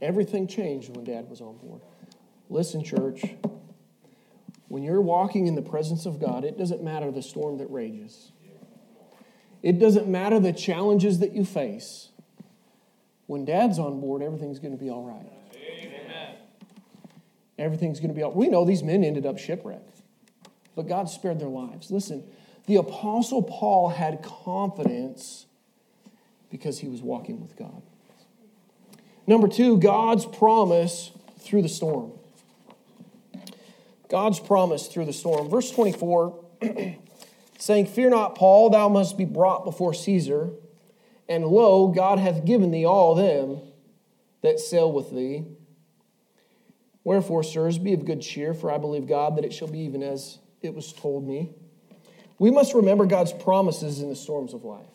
Everything 0.00 0.46
changed 0.46 0.94
when 0.94 1.04
dad 1.04 1.28
was 1.30 1.40
on 1.40 1.56
board. 1.58 1.80
Listen, 2.50 2.82
church, 2.82 3.22
when 4.68 4.82
you're 4.82 5.00
walking 5.00 5.46
in 5.46 5.54
the 5.54 5.62
presence 5.62 6.06
of 6.06 6.18
God, 6.18 6.44
it 6.44 6.58
doesn't 6.58 6.82
matter 6.82 7.10
the 7.10 7.22
storm 7.22 7.58
that 7.58 7.70
rages, 7.70 8.32
it 9.62 9.78
doesn't 9.78 10.08
matter 10.08 10.40
the 10.40 10.52
challenges 10.52 11.20
that 11.20 11.32
you 11.32 11.44
face. 11.44 12.08
When 13.26 13.44
dad's 13.44 13.78
on 13.78 14.00
board, 14.00 14.20
everything's 14.20 14.58
going 14.58 14.76
to 14.76 14.82
be 14.82 14.90
all 14.90 15.04
right. 15.04 15.41
Everything's 17.62 18.00
going 18.00 18.12
to 18.12 18.14
be 18.14 18.24
We 18.24 18.48
know 18.48 18.64
these 18.64 18.82
men 18.82 19.04
ended 19.04 19.24
up 19.24 19.38
shipwrecked, 19.38 20.00
but 20.74 20.88
God 20.88 21.08
spared 21.08 21.38
their 21.38 21.48
lives. 21.48 21.90
Listen, 21.90 22.24
the 22.66 22.76
Apostle 22.76 23.42
Paul 23.42 23.90
had 23.90 24.22
confidence 24.22 25.46
because 26.50 26.80
he 26.80 26.88
was 26.88 27.02
walking 27.02 27.40
with 27.40 27.56
God. 27.56 27.82
Number 29.26 29.46
two, 29.46 29.78
God's 29.78 30.26
promise 30.26 31.12
through 31.38 31.62
the 31.62 31.68
storm. 31.68 32.12
God's 34.08 34.40
promise 34.40 34.88
through 34.88 35.06
the 35.06 35.12
storm. 35.12 35.48
Verse 35.48 35.70
24, 35.70 36.44
saying, 37.58 37.86
Fear 37.86 38.10
not, 38.10 38.34
Paul, 38.34 38.70
thou 38.70 38.88
must 38.88 39.16
be 39.16 39.24
brought 39.24 39.64
before 39.64 39.94
Caesar. 39.94 40.50
And 41.28 41.46
lo, 41.46 41.88
God 41.88 42.18
hath 42.18 42.44
given 42.44 42.72
thee 42.72 42.84
all 42.84 43.14
them 43.14 43.60
that 44.42 44.60
sail 44.60 44.92
with 44.92 45.12
thee. 45.12 45.44
Wherefore, 47.04 47.42
sirs, 47.42 47.78
be 47.78 47.94
of 47.94 48.04
good 48.04 48.20
cheer, 48.20 48.54
for 48.54 48.70
I 48.70 48.78
believe 48.78 49.08
God 49.08 49.36
that 49.36 49.44
it 49.44 49.52
shall 49.52 49.68
be 49.68 49.80
even 49.80 50.02
as 50.02 50.38
it 50.60 50.74
was 50.74 50.92
told 50.92 51.26
me. 51.26 51.50
We 52.38 52.50
must 52.50 52.74
remember 52.74 53.06
God's 53.06 53.32
promises 53.32 54.00
in 54.00 54.08
the 54.08 54.16
storms 54.16 54.54
of 54.54 54.64
life. 54.64 54.86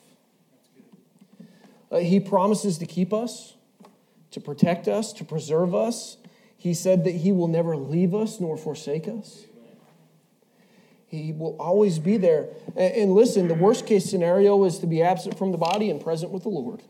Uh, 1.91 1.99
he 1.99 2.19
promises 2.19 2.77
to 2.79 2.85
keep 2.85 3.13
us, 3.13 3.55
to 4.31 4.39
protect 4.39 4.87
us, 4.87 5.13
to 5.13 5.23
preserve 5.23 5.73
us. 5.73 6.17
He 6.57 6.73
said 6.73 7.05
that 7.05 7.11
He 7.11 7.31
will 7.31 7.47
never 7.47 7.77
leave 7.77 8.13
us 8.13 8.39
nor 8.39 8.57
forsake 8.57 9.07
us. 9.07 9.45
He 11.05 11.31
will 11.31 11.55
always 11.57 11.99
be 11.99 12.17
there. 12.17 12.49
And, 12.75 12.93
and 12.93 13.13
listen, 13.13 13.47
the 13.47 13.53
worst 13.53 13.85
case 13.85 14.09
scenario 14.09 14.61
is 14.65 14.79
to 14.79 14.87
be 14.87 15.01
absent 15.01 15.37
from 15.37 15.51
the 15.51 15.57
body 15.57 15.89
and 15.89 16.01
present 16.01 16.31
with 16.31 16.43
the 16.43 16.49
Lord. 16.49 16.83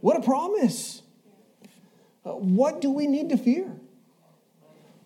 What 0.00 0.16
a 0.16 0.20
promise! 0.20 1.02
Uh, 2.24 2.32
what 2.32 2.80
do 2.80 2.90
we 2.90 3.06
need 3.06 3.28
to 3.28 3.36
fear? 3.36 3.70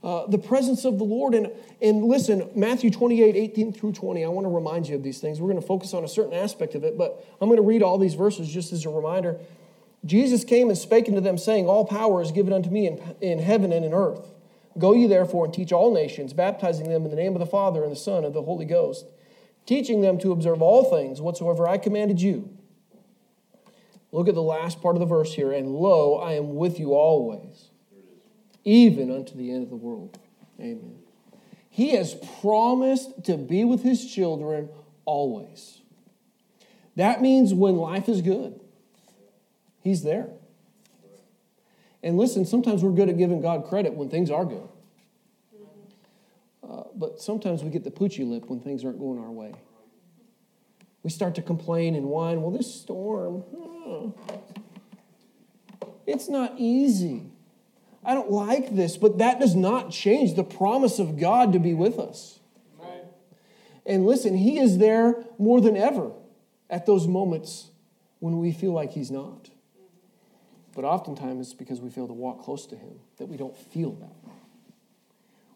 Uh, 0.03 0.27
the 0.27 0.39
presence 0.39 0.85
of 0.85 0.99
the 0.99 1.05
Lord. 1.05 1.35
And, 1.35 1.51
and 1.81 2.05
listen, 2.05 2.51
Matthew 2.57 2.91
28, 2.91 3.37
18 3.37 3.73
through 3.73 3.93
20, 3.93 4.25
I 4.25 4.29
want 4.29 4.45
to 4.47 4.51
remind 4.51 4.89
you 4.89 4.97
of 4.97 5.03
these 5.03 5.21
things. 5.21 5.41
We're 5.41 5.51
going 5.51 5.61
to 5.61 5.67
focus 5.67 5.95
on 5.95 6.03
a 6.03 6.09
certain 6.09 6.35
aspect 6.35 6.75
of 6.75 6.83
it, 6.83 6.99
but 6.99 7.25
I'm 7.41 7.49
going 7.49 7.61
to 7.61 7.67
read 7.67 7.83
all 7.83 7.99
these 7.99 8.15
verses 8.15 8.49
just 8.49 8.73
as 8.73 8.85
a 8.85 8.91
reminder. 8.91 9.39
Jesus 10.05 10.45
came 10.45 10.69
and 10.69 10.77
spake 10.77 11.09
unto 11.09 11.21
them, 11.21 11.39
saying, 11.39 11.69
All 11.69 11.85
power 11.85 12.21
is 12.21 12.33
given 12.33 12.53
unto 12.53 12.69
me 12.69 12.89
in, 12.89 13.15
in 13.21 13.39
heaven 13.39 13.73
and 13.73 13.85
in 13.85 13.95
earth. 13.95 14.33
Go 14.77 14.93
ye 14.93 15.07
therefore 15.07 15.45
and 15.45 15.55
teach 15.55 15.71
all 15.71 15.95
nations, 15.95 16.33
baptizing 16.33 16.89
them 16.89 17.05
in 17.05 17.11
the 17.11 17.17
name 17.17 17.35
of 17.35 17.41
the 17.41 17.47
Father 17.47 17.85
and 17.85 17.93
the 17.93 17.97
Son 17.97 18.25
and 18.25 18.35
the 18.35 18.43
Holy 18.43 18.65
Ghost, 18.65 19.07
teaching 19.67 20.01
them 20.01 20.19
to 20.19 20.33
observe 20.33 20.63
all 20.63 20.85
things 20.85 21.21
whatsoever 21.21 21.69
I 21.69 21.79
commanded 21.79 22.21
you. 22.21 22.51
Look 24.11 24.29
at 24.29 24.35
the 24.35 24.43
last 24.43 24.83
part 24.83 24.97
of 24.97 25.01
the 25.01 25.07
verse 25.07 25.35
here. 25.35 25.53
And 25.53 25.69
lo, 25.69 26.17
I 26.17 26.33
am 26.33 26.57
with 26.57 26.81
you 26.81 26.95
always 26.95 27.72
even 28.65 29.11
unto 29.11 29.37
the 29.37 29.51
end 29.51 29.63
of 29.63 29.71
the 29.71 29.77
world. 29.77 30.19
Amen. 30.61 30.99
He 31.69 31.97
has 31.97 32.15
promised 32.41 33.25
to 33.25 33.37
be 33.37 33.65
with 33.65 33.83
his 33.83 34.05
children 34.13 34.69
always. 35.05 35.81
That 36.97 37.23
means 37.23 37.55
when 37.55 37.77
life 37.77 38.09
is 38.09 38.21
good, 38.21 38.61
he's 39.81 40.03
there. 40.03 40.29
And 42.03 42.19
listen, 42.19 42.45
sometimes 42.45 42.83
we're 42.83 42.91
good 42.91 43.09
at 43.09 43.17
giving 43.17 43.41
God 43.41 43.65
credit 43.65 43.95
when 43.95 44.11
things 44.11 44.31
are 44.31 44.45
good. 44.45 44.69
Uh, 46.69 46.83
but 46.95 47.21
sometimes 47.21 47.63
we 47.63 47.71
get 47.71 47.85
the 47.85 47.91
poochy 47.91 48.29
lip 48.29 48.49
when 48.49 48.61
things 48.61 48.85
aren't 48.85 48.99
going 48.99 49.19
our 49.19 49.31
way. 49.31 49.53
We 51.03 51.11
start 51.11 51.35
to 51.37 51.43
complain 51.43 51.95
and 51.95 52.07
whine, 52.07 52.43
well, 52.43 52.51
this 52.51 52.73
storm, 52.73 53.45
it's 56.07 56.29
not 56.29 56.55
easy. 56.59 57.32
I 58.05 58.15
don't 58.15 58.31
like 58.31 58.75
this, 58.75 58.97
but 58.97 59.19
that 59.19 59.39
does 59.39 59.55
not 59.55 59.91
change 59.91 60.35
the 60.35 60.45
promise 60.45 60.99
of 60.99 61.19
God 61.19 61.53
to 61.53 61.61
be 61.61 61.73
with 61.73 61.99
us. 61.99 62.41
Right. 62.79 63.05
And 63.87 64.05
listen, 64.05 64.37
He 64.37 64.59
is 64.59 64.79
there 64.79 65.25
more 65.39 65.61
than 65.61 65.77
ever 65.77 66.13
at 66.69 66.87
those 66.87 67.07
moments 67.07 67.71
when 68.19 68.39
we 68.39 68.53
feel 68.53 68.73
like 68.73 68.93
He's 68.93 69.11
not. 69.11 69.51
But 70.75 70.85
oftentimes 70.85 71.49
it's 71.49 71.55
because 71.55 71.81
we 71.81 71.91
fail 71.91 72.09
to 72.09 72.13
walk 72.13 72.43
close 72.43 72.67
to 72.69 72.77
Him 72.77 72.95
that 73.19 73.27
we 73.27 73.37
don't 73.37 73.57
feel 73.57 73.93
that. 73.93 74.17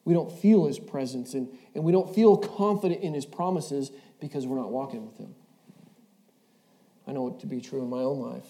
We 0.04 0.14
don't 0.14 0.30
feel 0.30 0.66
His 0.66 0.78
presence 0.78 1.35
and, 1.35 1.48
and 1.74 1.82
we 1.82 1.90
don't 1.90 2.14
feel 2.14 2.37
confident 2.37 3.02
in 3.02 3.12
His 3.12 3.26
promises 3.26 3.90
because 4.20 4.46
we're 4.46 4.59
not 4.59 4.70
walking 4.70 5.04
with 5.04 5.18
Him. 5.18 5.35
I 7.09 7.12
know 7.12 7.28
it 7.28 7.40
to 7.40 7.46
be 7.46 7.61
true 7.61 7.82
in 7.82 7.90
my 7.90 8.00
own 8.00 8.20
life. 8.20 8.46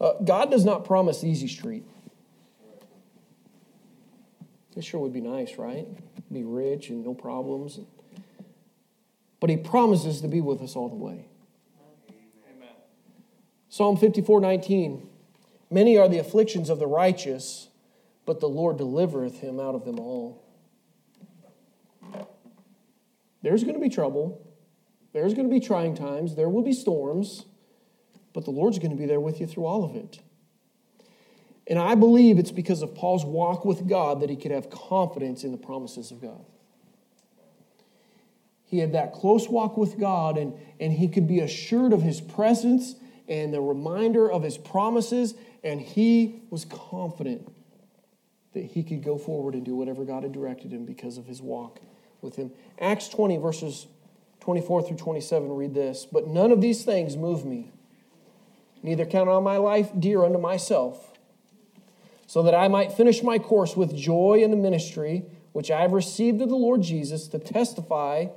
Uh, 0.00 0.14
God 0.24 0.50
does 0.50 0.64
not 0.64 0.84
promise 0.84 1.22
easy 1.22 1.48
street. 1.48 1.84
It 4.76 4.84
sure 4.84 5.00
would 5.00 5.12
be 5.12 5.20
nice, 5.20 5.58
right? 5.58 5.86
Be 6.32 6.44
rich 6.44 6.88
and 6.88 7.04
no 7.04 7.14
problems. 7.14 7.78
But 9.40 9.50
he 9.50 9.56
promises 9.56 10.20
to 10.20 10.28
be 10.28 10.40
with 10.40 10.62
us 10.62 10.76
all 10.76 10.88
the 10.88 10.96
way. 10.96 11.26
Amen. 12.56 12.68
Psalm 13.68 13.96
54 13.96 14.40
19. 14.40 15.08
Many 15.70 15.96
are 15.96 16.08
the 16.08 16.18
afflictions 16.18 16.70
of 16.70 16.78
the 16.78 16.86
righteous, 16.86 17.68
but 18.26 18.40
the 18.40 18.48
Lord 18.48 18.76
delivereth 18.76 19.40
him 19.40 19.58
out 19.58 19.74
of 19.74 19.84
them 19.84 19.98
all. 19.98 20.42
There's 23.42 23.64
going 23.64 23.74
to 23.74 23.80
be 23.80 23.88
trouble. 23.88 24.46
There's 25.12 25.34
going 25.34 25.48
to 25.48 25.52
be 25.52 25.60
trying 25.60 25.94
times. 25.94 26.36
There 26.36 26.48
will 26.48 26.62
be 26.62 26.72
storms, 26.72 27.44
but 28.32 28.44
the 28.44 28.50
Lord's 28.50 28.78
going 28.78 28.92
to 28.92 28.96
be 28.96 29.06
there 29.06 29.20
with 29.20 29.40
you 29.40 29.46
through 29.46 29.66
all 29.66 29.84
of 29.84 29.96
it. 29.96 30.20
And 31.66 31.78
I 31.78 31.94
believe 31.94 32.38
it's 32.38 32.50
because 32.50 32.82
of 32.82 32.94
Paul's 32.94 33.24
walk 33.24 33.64
with 33.64 33.88
God 33.88 34.20
that 34.20 34.30
he 34.30 34.36
could 34.36 34.50
have 34.50 34.68
confidence 34.70 35.44
in 35.44 35.52
the 35.52 35.58
promises 35.58 36.10
of 36.10 36.20
God. 36.20 36.44
He 38.64 38.78
had 38.78 38.92
that 38.92 39.12
close 39.12 39.48
walk 39.48 39.76
with 39.76 39.98
God, 39.98 40.38
and, 40.38 40.54
and 40.80 40.92
he 40.92 41.06
could 41.06 41.28
be 41.28 41.40
assured 41.40 41.92
of 41.92 42.02
his 42.02 42.20
presence 42.20 42.96
and 43.28 43.52
the 43.52 43.60
reminder 43.60 44.30
of 44.30 44.42
his 44.42 44.58
promises, 44.58 45.34
and 45.62 45.80
he 45.80 46.40
was 46.50 46.64
confident 46.64 47.52
that 48.54 48.64
he 48.64 48.82
could 48.82 49.02
go 49.02 49.16
forward 49.16 49.54
and 49.54 49.64
do 49.64 49.76
whatever 49.76 50.04
God 50.04 50.22
had 50.22 50.32
directed 50.32 50.72
him 50.72 50.84
because 50.84 51.16
of 51.16 51.26
his 51.26 51.40
walk 51.40 51.80
with 52.20 52.36
him. 52.36 52.50
Acts 52.80 53.08
20, 53.08 53.36
verses 53.36 53.86
24 54.40 54.82
through 54.82 54.96
27, 54.96 55.52
read 55.52 55.74
this 55.74 56.06
But 56.10 56.26
none 56.26 56.50
of 56.50 56.60
these 56.60 56.84
things 56.84 57.16
move 57.16 57.44
me, 57.44 57.70
neither 58.82 59.06
count 59.06 59.28
on 59.28 59.44
my 59.44 59.58
life 59.58 59.90
dear 59.98 60.24
unto 60.24 60.38
myself 60.38 61.11
so 62.32 62.42
that 62.44 62.54
I 62.54 62.66
might 62.66 62.94
finish 62.94 63.22
my 63.22 63.38
course 63.38 63.76
with 63.76 63.94
joy 63.94 64.40
in 64.42 64.50
the 64.50 64.56
ministry 64.56 65.26
which 65.52 65.70
I 65.70 65.82
have 65.82 65.92
received 65.92 66.40
of 66.40 66.48
the 66.48 66.56
Lord 66.56 66.80
Jesus 66.80 67.28
to 67.28 67.38
testify 67.38 68.28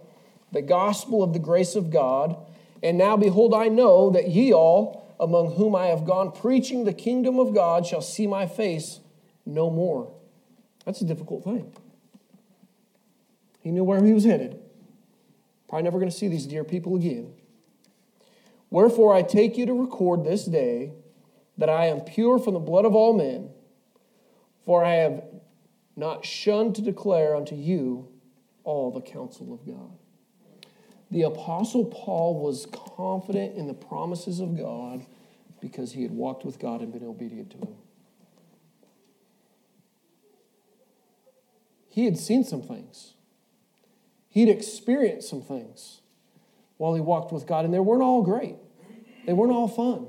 the 0.52 0.62
gospel 0.62 1.24
of 1.24 1.32
the 1.32 1.40
grace 1.40 1.78
of 1.78 1.92
God. 1.92 2.36
And 2.84 2.98
now, 2.98 3.16
behold, 3.16 3.54
I 3.54 3.70
know 3.70 4.10
that 4.10 4.28
ye 4.28 4.54
all, 4.54 5.16
among 5.18 5.54
whom 5.54 5.78
I 5.78 5.86
have 5.86 6.06
gone 6.06 6.34
preaching 6.34 6.84
the 6.84 6.92
kingdom 6.92 7.40
of 7.40 7.56
God, 7.56 7.86
shall 7.86 8.02
see 8.02 8.28
my 8.28 8.48
face 8.48 9.00
no 9.46 9.70
more. 9.70 10.14
That's 10.84 11.00
a 11.00 11.06
difficult 11.06 11.46
thing. 11.46 11.72
He 13.62 13.72
knew 13.72 13.86
where 13.86 14.04
he 14.04 14.12
was 14.12 14.26
headed. 14.26 14.60
Probably 15.70 15.84
never 15.84 16.00
going 16.00 16.12
to 16.12 16.18
see 16.18 16.28
these 16.28 16.48
dear 16.48 16.66
people 16.66 16.98
again. 16.98 17.32
Wherefore 18.70 19.16
I 19.16 19.22
take 19.22 19.58
you 19.58 19.66
to 19.68 19.74
record 19.74 20.26
this 20.26 20.44
day 20.44 20.92
that 21.58 21.70
I 21.70 21.86
am 21.86 22.02
pure 22.02 22.40
from 22.40 22.56
the 22.56 22.60
blood 22.60 22.84
of 22.84 22.94
all 22.94 23.14
men, 23.14 23.52
for 24.65 24.84
I 24.84 24.95
have 24.95 25.23
not 25.95 26.25
shunned 26.25 26.75
to 26.75 26.82
declare 26.82 27.36
unto 27.36 27.56
you 27.56 28.10
all 28.63 28.91
the 28.91 29.01
counsel 29.01 29.54
of 29.54 29.65
God. 29.65 29.91
The 31.12 31.21
Apostle 31.21 31.86
Paul 31.86 32.41
was 32.41 32.67
confident 32.97 33.56
in 33.56 33.67
the 33.67 33.73
promises 33.73 34.39
of 34.39 34.58
God 34.58 35.06
because 35.62 35.93
he 35.93 36.01
had 36.01 36.12
walked 36.12 36.43
with 36.43 36.60
God 36.60 36.82
and 36.82 36.91
been 36.91 37.06
obedient 37.06 37.51
to 37.51 37.58
him. 37.58 37.75
He 41.88 42.06
had 42.06 42.17
seen 42.17 42.43
some 42.43 42.62
things, 42.62 43.13
he'd 44.28 44.49
experienced 44.49 45.30
some 45.30 45.41
things 45.41 46.01
while 46.78 46.93
he 46.93 46.99
walked 46.99 47.32
with 47.32 47.47
God, 47.47 47.63
and 47.63 47.73
they 47.73 47.80
weren't 47.80 48.01
all 48.04 48.21
great, 48.21 48.56
they 49.25 49.32
weren't 49.32 49.54
all 49.54 49.69
fun. 49.69 50.08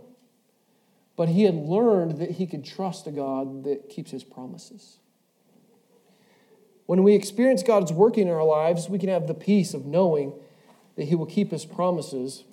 But 1.17 1.31
he 1.31 1.45
had 1.45 1.55
learned 1.55 2.19
that 2.19 2.33
he 2.33 2.47
could 2.47 2.65
trust 2.65 3.07
a 3.07 3.11
God 3.11 3.65
that 3.65 3.89
keeps 3.89 4.11
his 4.11 4.23
promises. 4.23 4.99
When 6.87 7.03
we 7.03 7.15
experience 7.15 7.63
God's 7.63 7.93
working 7.93 8.29
in 8.29 8.33
our 8.33 8.45
lives, 8.45 8.89
we 8.89 8.99
can 8.99 9.09
have 9.09 9.27
the 9.27 9.35
peace 9.35 9.75
of 9.75 9.87
knowing 9.87 10.33
that 10.95 11.05
He 11.05 11.15
will 11.15 11.27
keep 11.27 11.51
His 11.51 11.65
promises 11.65 12.45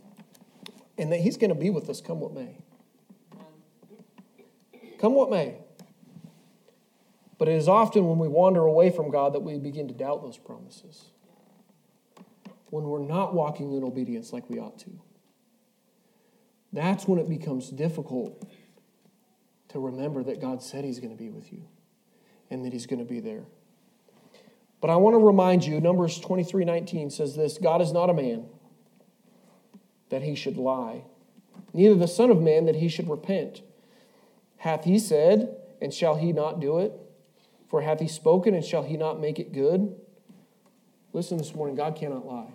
and 0.98 1.12
that 1.12 1.20
He's 1.20 1.38
going 1.38 1.50
to 1.50 1.56
be 1.56 1.70
with 1.70 1.90
us 1.90 2.02
come 2.02 2.20
what 2.20 2.34
may. 2.34 2.58
Come 5.00 5.14
what 5.14 5.30
may. 5.30 5.58
But 7.38 7.48
it 7.48 7.56
is 7.56 7.68
often 7.68 8.08
when 8.08 8.18
we 8.18 8.28
wander 8.28 8.62
away 8.62 8.90
from 8.90 9.12
God 9.12 9.34
that 9.34 9.42
we 9.42 9.60
begin 9.60 9.88
to 9.88 9.94
doubt 9.94 10.24
those 10.24 10.38
promises. 10.38 11.06
When 12.70 12.86
we're 12.86 13.06
not 13.06 13.34
walking 13.34 13.74
in 13.74 13.84
obedience 13.84 14.34
like 14.34 14.50
we 14.50 14.60
ought 14.60 14.80
to. 14.80 15.00
That's 16.74 17.08
when 17.08 17.20
it 17.20 17.30
becomes 17.30 17.70
difficult 17.70 18.46
to 19.70 19.80
remember 19.80 20.24
that 20.24 20.42
God 20.42 20.62
said 20.62 20.84
He's 20.84 21.00
going 21.00 21.16
to 21.16 21.24
be 21.24 21.30
with 21.30 21.54
you 21.54 21.64
and 22.50 22.66
that 22.66 22.74
He's 22.74 22.88
going 22.88 23.00
to 23.00 23.06
be 23.06 23.20
there. 23.20 23.44
But 24.82 24.90
I 24.90 24.98
want 24.98 25.14
to 25.14 25.20
remind 25.20 25.64
you, 25.64 25.80
Numbers 25.80 26.20
23 26.20 26.66
19 26.66 27.10
says 27.10 27.38
this 27.38 27.58
God 27.58 27.82
is 27.82 27.94
not 27.94 28.10
a 28.10 28.14
man 28.14 28.48
that 30.10 30.22
he 30.22 30.36
should 30.36 30.58
lie, 30.58 31.06
neither 31.74 31.96
the 31.96 32.08
Son 32.08 32.30
of 32.30 32.42
Man 32.42 32.66
that 32.66 32.76
he 32.76 32.90
should 32.90 33.10
repent. 33.10 33.62
Hath 34.58 34.84
he 34.84 35.00
said, 35.00 35.56
and 35.82 35.94
shall 35.94 36.16
he 36.16 36.34
not 36.34 36.60
do 36.60 36.80
it? 36.80 36.94
For 37.70 37.82
hath 37.82 38.00
he 38.00 38.08
spoken, 38.08 38.54
and 38.54 38.64
shall 38.64 38.84
he 38.84 38.98
not 38.98 39.20
make 39.20 39.40
it 39.40 39.54
good? 39.54 39.96
Listen 41.14 41.38
this 41.38 41.56
morning, 41.56 41.76
God 41.76 41.96
cannot 41.96 42.26
lie. 42.26 42.54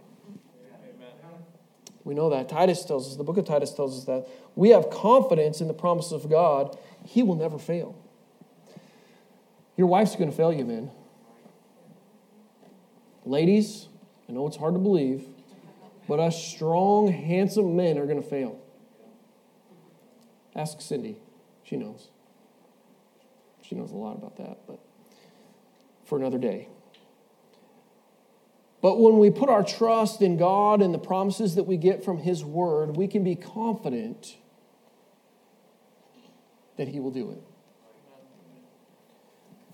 We 2.08 2.14
know 2.14 2.30
that. 2.30 2.48
Titus 2.48 2.86
tells 2.86 3.06
us, 3.06 3.16
the 3.16 3.22
book 3.22 3.36
of 3.36 3.44
Titus 3.44 3.70
tells 3.70 3.98
us 3.98 4.04
that 4.06 4.26
we 4.56 4.70
have 4.70 4.88
confidence 4.88 5.60
in 5.60 5.68
the 5.68 5.74
promises 5.74 6.12
of 6.12 6.30
God. 6.30 6.78
He 7.04 7.22
will 7.22 7.34
never 7.34 7.58
fail. 7.58 7.94
Your 9.76 9.88
wife's 9.88 10.16
going 10.16 10.30
to 10.30 10.34
fail 10.34 10.50
you, 10.50 10.64
man. 10.64 10.90
Ladies, 13.26 13.88
I 14.26 14.32
know 14.32 14.46
it's 14.46 14.56
hard 14.56 14.72
to 14.72 14.78
believe, 14.78 15.26
but 16.08 16.18
us 16.18 16.42
strong, 16.42 17.12
handsome 17.12 17.76
men 17.76 17.98
are 17.98 18.06
going 18.06 18.22
to 18.22 18.26
fail. 18.26 18.58
Ask 20.56 20.80
Cindy. 20.80 21.18
She 21.62 21.76
knows. 21.76 22.08
She 23.60 23.74
knows 23.74 23.92
a 23.92 23.96
lot 23.96 24.16
about 24.16 24.38
that, 24.38 24.60
but 24.66 24.80
for 26.06 26.16
another 26.16 26.38
day. 26.38 26.68
But 28.80 29.00
when 29.00 29.18
we 29.18 29.30
put 29.30 29.48
our 29.48 29.64
trust 29.64 30.22
in 30.22 30.36
God 30.36 30.80
and 30.82 30.94
the 30.94 30.98
promises 30.98 31.56
that 31.56 31.64
we 31.64 31.76
get 31.76 32.04
from 32.04 32.18
His 32.18 32.44
Word, 32.44 32.96
we 32.96 33.08
can 33.08 33.24
be 33.24 33.34
confident 33.34 34.36
that 36.76 36.88
He 36.88 37.00
will 37.00 37.10
do 37.10 37.30
it. 37.32 37.42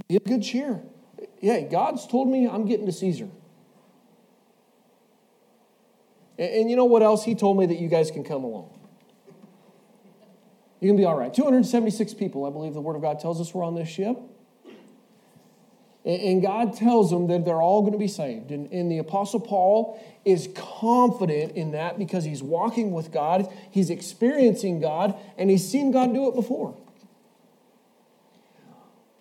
Be 0.08 0.16
of 0.16 0.24
good 0.24 0.42
cheer. 0.42 0.82
Yeah, 1.40 1.60
God's 1.60 2.06
told 2.06 2.28
me 2.28 2.48
I'm 2.48 2.66
getting 2.66 2.86
to 2.86 2.92
Caesar. 2.92 3.28
And, 6.38 6.50
and 6.50 6.70
you 6.70 6.76
know 6.76 6.86
what 6.86 7.02
else? 7.02 7.24
He 7.24 7.34
told 7.34 7.58
me 7.58 7.66
that 7.66 7.78
you 7.78 7.88
guys 7.88 8.10
can 8.10 8.24
come 8.24 8.44
along. 8.44 8.70
You 10.80 10.88
can 10.88 10.96
be 10.96 11.04
all 11.04 11.16
right. 11.16 11.32
276 11.32 12.14
people, 12.14 12.44
I 12.46 12.50
believe 12.50 12.74
the 12.74 12.80
Word 12.80 12.96
of 12.96 13.02
God 13.02 13.20
tells 13.20 13.40
us, 13.40 13.54
were 13.54 13.62
on 13.62 13.74
this 13.74 13.88
ship. 13.88 14.18
And 16.04 16.42
God 16.42 16.76
tells 16.76 17.10
them 17.10 17.28
that 17.28 17.46
they're 17.46 17.62
all 17.62 17.80
going 17.80 17.94
to 17.94 17.98
be 17.98 18.08
saved. 18.08 18.50
And, 18.50 18.70
and, 18.70 18.90
the 18.90 18.98
Apostle 18.98 19.40
Paul 19.40 19.98
is 20.22 20.50
confident 20.54 21.52
in 21.52 21.70
that 21.72 21.98
because 21.98 22.24
he's 22.24 22.42
walking 22.42 22.92
with 22.92 23.10
God, 23.10 23.50
he's 23.70 23.88
experiencing 23.88 24.80
God, 24.80 25.16
and 25.38 25.48
he's 25.48 25.66
seen 25.66 25.92
God 25.92 26.12
do 26.12 26.28
it 26.28 26.34
before. 26.34 26.76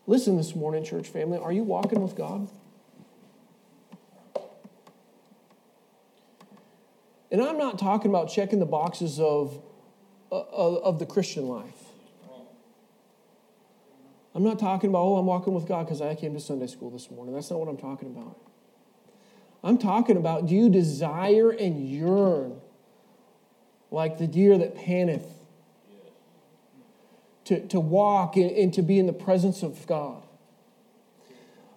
Listen 0.07 0.35
this 0.35 0.53
morning, 0.53 0.83
church 0.83 1.07
family, 1.07 1.37
are 1.37 1.53
you 1.53 1.63
walking 1.63 2.01
with 2.01 2.15
God? 2.15 2.49
And 7.31 7.41
I'm 7.41 7.57
not 7.57 7.79
talking 7.79 8.11
about 8.11 8.29
checking 8.29 8.59
the 8.59 8.65
boxes 8.65 9.19
of, 9.21 9.59
uh, 10.31 10.35
of 10.35 10.99
the 10.99 11.05
Christian 11.05 11.47
life. 11.47 11.82
I'm 14.35 14.43
not 14.43 14.59
talking 14.59 14.89
about, 14.89 14.99
oh, 15.01 15.17
I'm 15.17 15.25
walking 15.25 15.53
with 15.53 15.67
God 15.67 15.85
because 15.85 16.01
I 16.01 16.15
came 16.15 16.33
to 16.33 16.39
Sunday 16.39 16.67
school 16.67 16.89
this 16.89 17.11
morning. 17.11 17.33
That's 17.33 17.49
not 17.51 17.59
what 17.59 17.69
I'm 17.69 17.77
talking 17.77 18.09
about. 18.09 18.37
I'm 19.63 19.77
talking 19.77 20.17
about 20.17 20.47
do 20.47 20.55
you 20.55 20.69
desire 20.69 21.51
and 21.51 21.87
yearn 21.87 22.59
like 23.91 24.17
the 24.17 24.27
deer 24.27 24.57
that 24.57 24.75
panteth 24.75 25.25
to, 27.45 27.65
to 27.67 27.79
walk 27.79 28.35
and, 28.35 28.51
and 28.51 28.73
to 28.73 28.81
be 28.81 28.99
in 28.99 29.05
the 29.05 29.13
presence 29.13 29.63
of 29.63 29.85
God? 29.87 30.23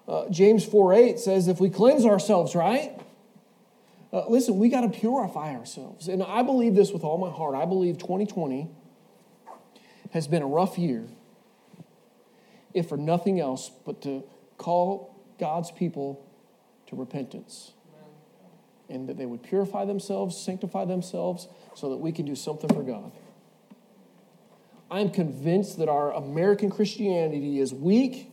Uh, 0.08 0.28
James 0.30 0.64
4 0.64 0.94
8 0.94 1.18
says, 1.18 1.48
if 1.48 1.60
we 1.60 1.68
cleanse 1.68 2.06
ourselves, 2.06 2.54
right? 2.54 2.92
Uh, 4.12 4.24
listen, 4.28 4.58
we 4.58 4.68
got 4.68 4.82
to 4.82 4.88
purify 4.88 5.54
ourselves. 5.54 6.08
And 6.08 6.22
I 6.22 6.42
believe 6.42 6.74
this 6.74 6.92
with 6.92 7.02
all 7.02 7.18
my 7.18 7.30
heart. 7.30 7.54
I 7.54 7.66
believe 7.66 7.98
2020 7.98 8.70
has 10.12 10.28
been 10.28 10.42
a 10.42 10.46
rough 10.46 10.78
year, 10.78 11.04
if 12.76 12.90
for 12.90 12.98
nothing 12.98 13.40
else 13.40 13.70
but 13.86 14.02
to 14.02 14.22
call 14.58 15.18
God's 15.40 15.70
people 15.70 16.22
to 16.88 16.94
repentance. 16.94 17.72
And 18.88 19.08
that 19.08 19.16
they 19.16 19.24
would 19.24 19.42
purify 19.42 19.86
themselves, 19.86 20.36
sanctify 20.36 20.84
themselves, 20.84 21.48
so 21.74 21.88
that 21.88 21.96
we 21.96 22.12
can 22.12 22.26
do 22.26 22.36
something 22.36 22.68
for 22.68 22.82
God. 22.82 23.10
I'm 24.90 25.10
convinced 25.10 25.78
that 25.78 25.88
our 25.88 26.12
American 26.12 26.70
Christianity 26.70 27.58
is 27.58 27.72
weak, 27.72 28.30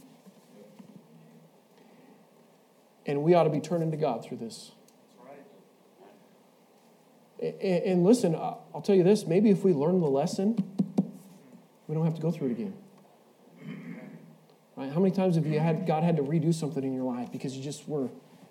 and 3.05 3.23
we 3.23 3.33
ought 3.33 3.45
to 3.45 3.49
be 3.49 3.61
turning 3.61 3.91
to 3.91 3.97
God 3.97 4.25
through 4.25 4.37
this. 4.37 4.71
And 7.41 8.03
listen, 8.03 8.35
I'll 8.35 8.83
tell 8.83 8.95
you 8.95 9.03
this 9.03 9.25
maybe 9.25 9.49
if 9.49 9.63
we 9.63 9.73
learn 9.73 10.01
the 10.01 10.07
lesson, 10.07 10.57
we 11.87 11.95
don't 11.95 12.05
have 12.05 12.15
to 12.15 12.21
go 12.21 12.29
through 12.29 12.49
it 12.49 12.51
again. 12.51 12.73
Right? 14.75 14.91
How 14.91 14.99
many 14.99 15.13
times 15.15 15.35
have 15.35 15.45
you 15.45 15.59
had 15.59 15.85
God 15.85 16.03
had 16.03 16.17
to 16.17 16.23
redo 16.23 16.53
something 16.53 16.83
in 16.83 16.93
your 16.93 17.03
life 17.03 17.31
because 17.31 17.55
you 17.55 17.63
just 17.63 17.87
were 17.87 18.09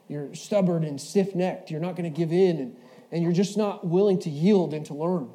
you're 0.08 0.34
stubborn 0.34 0.84
and 0.84 1.00
stiff-necked, 1.00 1.70
you're 1.70 1.80
not 1.80 1.96
going 1.96 2.12
to 2.12 2.16
give 2.16 2.32
in 2.32 2.58
and, 2.58 2.76
and 3.10 3.22
you're 3.22 3.32
just 3.32 3.56
not 3.56 3.86
willing 3.86 4.18
to 4.20 4.30
yield 4.30 4.74
and 4.74 4.84
to 4.86 4.94
learn. 4.94 5.30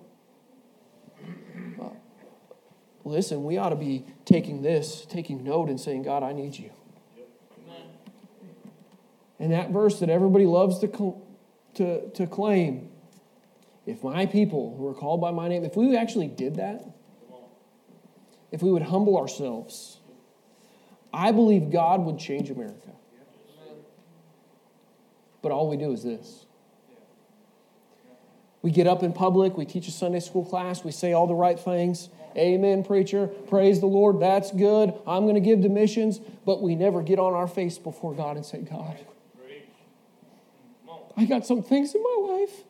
Listen, 3.03 3.45
we 3.45 3.57
ought 3.57 3.69
to 3.69 3.75
be 3.75 4.05
taking 4.25 4.61
this, 4.61 5.05
taking 5.05 5.43
note 5.43 5.69
and 5.69 5.79
saying, 5.79 6.03
God, 6.03 6.23
I 6.23 6.33
need 6.33 6.57
you. 6.57 6.69
And 9.39 9.51
that 9.53 9.69
verse 9.69 9.99
that 9.99 10.09
everybody 10.09 10.45
loves 10.45 10.79
to, 10.79 11.15
to, 11.75 12.09
to 12.09 12.27
claim, 12.27 12.89
if 13.85 14.03
my 14.03 14.25
people 14.25 14.75
who 14.77 14.85
are 14.87 14.93
called 14.93 15.21
by 15.21 15.31
my 15.31 15.47
name, 15.47 15.63
if 15.63 15.77
we 15.77 15.95
actually 15.95 16.27
did 16.27 16.55
that, 16.55 16.83
if 18.51 18.61
we 18.61 18.71
would 18.71 18.81
humble 18.81 19.17
ourselves, 19.17 19.96
I 21.13 21.31
believe 21.31 21.71
God 21.71 22.05
would 22.05 22.19
change 22.19 22.49
America. 22.49 22.91
But 25.41 25.51
all 25.51 25.69
we 25.69 25.77
do 25.77 25.91
is 25.91 26.03
this. 26.03 26.45
We 28.61 28.71
get 28.71 28.87
up 28.87 29.03
in 29.03 29.13
public, 29.13 29.55
we 29.55 29.65
teach 29.65 29.87
a 29.87 29.91
Sunday 29.91 30.19
school 30.19 30.43
class, 30.43 30.83
we 30.83 30.91
say 30.91 31.13
all 31.13 31.27
the 31.27 31.35
right 31.35 31.59
things. 31.59 32.09
Amen, 32.35 32.83
preacher. 32.83 33.27
Praise 33.27 33.79
the 33.79 33.87
Lord. 33.87 34.19
That's 34.19 34.51
good. 34.51 34.93
I'm 35.07 35.23
going 35.23 35.35
to 35.35 35.41
give 35.41 35.61
to 35.61 35.69
missions. 35.69 36.19
But 36.45 36.61
we 36.61 36.75
never 36.75 37.01
get 37.01 37.17
on 37.17 37.33
our 37.33 37.47
face 37.47 37.79
before 37.79 38.13
God 38.13 38.35
and 38.35 38.45
say, 38.45 38.59
God, 38.59 38.99
I 41.15 41.25
got 41.25 41.47
some 41.47 41.63
things 41.63 41.95
in 41.95 42.03
my 42.03 42.37
life 42.37 42.63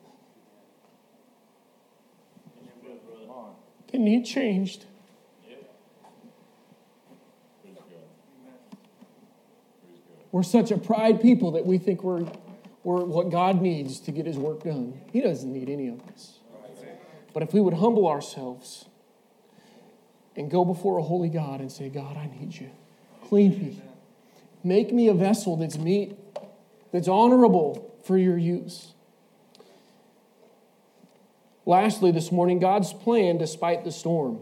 that 3.92 3.98
need 3.98 4.24
changed. 4.24 4.86
We're 10.30 10.42
such 10.42 10.70
a 10.70 10.78
pride 10.78 11.20
people 11.20 11.52
that 11.52 11.64
we 11.64 11.78
think 11.78 12.02
we're, 12.02 12.26
we're 12.84 13.04
what 13.04 13.30
God 13.30 13.62
needs 13.62 14.00
to 14.00 14.12
get 14.12 14.26
his 14.26 14.36
work 14.36 14.64
done. 14.64 15.00
He 15.12 15.20
doesn't 15.20 15.52
need 15.52 15.68
any 15.68 15.88
of 15.88 16.00
us. 16.08 16.38
But 17.32 17.42
if 17.42 17.52
we 17.52 17.60
would 17.60 17.74
humble 17.74 18.06
ourselves 18.06 18.86
and 20.36 20.50
go 20.50 20.64
before 20.64 20.98
a 20.98 21.02
holy 21.02 21.28
God 21.28 21.60
and 21.60 21.70
say, 21.70 21.88
God, 21.88 22.16
I 22.16 22.30
need 22.38 22.54
you. 22.54 22.70
Clean 23.24 23.50
me. 23.50 23.82
Make 24.64 24.92
me 24.92 25.08
a 25.08 25.14
vessel 25.14 25.56
that's 25.56 25.78
meet, 25.78 26.16
that's 26.92 27.08
honorable 27.08 27.94
for 28.04 28.18
your 28.18 28.36
use. 28.38 28.92
Lastly, 31.64 32.10
this 32.12 32.32
morning, 32.32 32.58
God's 32.58 32.92
plan 32.92 33.36
despite 33.36 33.84
the 33.84 33.92
storm. 33.92 34.40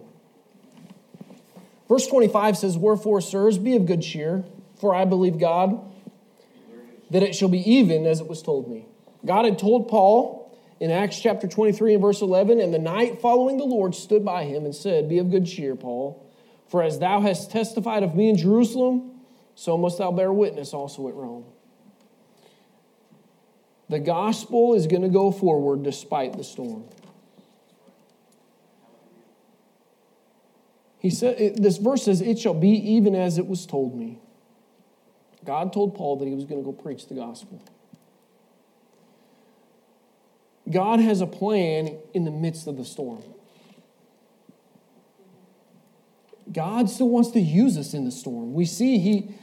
Verse 1.88 2.07
25 2.07 2.57
says, 2.57 2.79
Wherefore, 2.79 3.20
sirs, 3.20 3.59
be 3.59 3.75
of 3.75 3.87
good 3.87 4.03
cheer, 4.03 4.44
for 4.79 4.95
I 4.95 5.05
believe 5.05 5.39
God 5.39 5.93
that 7.11 7.23
it 7.23 7.35
shall 7.35 7.49
be 7.49 7.71
even 7.71 8.07
as 8.07 8.21
it 8.21 8.27
was 8.27 8.43
told 8.43 8.69
me. 8.69 8.87
God 9.25 9.45
had 9.45 9.59
told 9.59 9.89
Paul 9.89 10.59
in 10.81 10.91
Acts 10.91 11.21
chapter 11.21 11.47
23 11.47 11.95
and 11.95 12.03
verse 12.03 12.21
11, 12.21 12.61
And 12.61 12.73
the 12.73 12.79
night 12.79 13.21
following 13.21 13.57
the 13.57 13.65
Lord 13.65 13.95
stood 13.95 14.25
by 14.25 14.45
him 14.45 14.65
and 14.65 14.75
said, 14.75 15.09
Be 15.09 15.19
of 15.19 15.31
good 15.31 15.47
cheer, 15.47 15.75
Paul, 15.75 16.25
for 16.69 16.83
as 16.83 16.99
thou 16.99 17.21
hast 17.21 17.51
testified 17.51 18.03
of 18.03 18.15
me 18.15 18.29
in 18.29 18.37
Jerusalem, 18.37 19.12
so 19.55 19.79
must 19.79 19.99
thou 19.99 20.12
bear 20.12 20.33
witness 20.33 20.75
also 20.75 21.09
at 21.09 21.15
Rome. 21.15 21.45
The 23.89 24.01
gospel 24.01 24.75
is 24.75 24.87
going 24.87 25.03
to 25.03 25.09
go 25.09 25.31
forward 25.31 25.85
despite 25.85 26.37
the 26.37 26.45
storm. 26.45 26.85
He 30.99 31.11
said, 31.11 31.57
this 31.57 31.77
verse 31.77 32.03
says, 32.03 32.21
It 32.21 32.39
shall 32.39 32.55
be 32.55 32.71
even 32.71 33.15
as 33.15 33.39
it 33.39 33.47
was 33.47 33.65
told 33.65 33.97
me. 33.97 34.19
God 35.46 35.72
told 35.72 35.94
Paul 35.94 36.16
that 36.16 36.26
he 36.26 36.35
was 36.35 36.44
going 36.44 36.61
to 36.61 36.64
go 36.64 36.72
preach 36.72 37.06
the 37.06 37.14
gospel. 37.14 37.62
God 40.70 40.98
has 40.98 41.20
a 41.20 41.26
plan 41.26 41.96
in 42.12 42.24
the 42.24 42.30
midst 42.30 42.66
of 42.66 42.76
the 42.76 42.85
storm. 42.85 43.22
God 46.52 46.90
still 46.90 47.09
wants 47.09 47.30
to 47.32 47.40
use 47.40 47.76
us 47.76 47.94
in 47.94 48.04
the 48.04 48.11
storm. 48.11 48.52
We 48.52 48.66
see 48.66 48.98
he, 48.98 49.35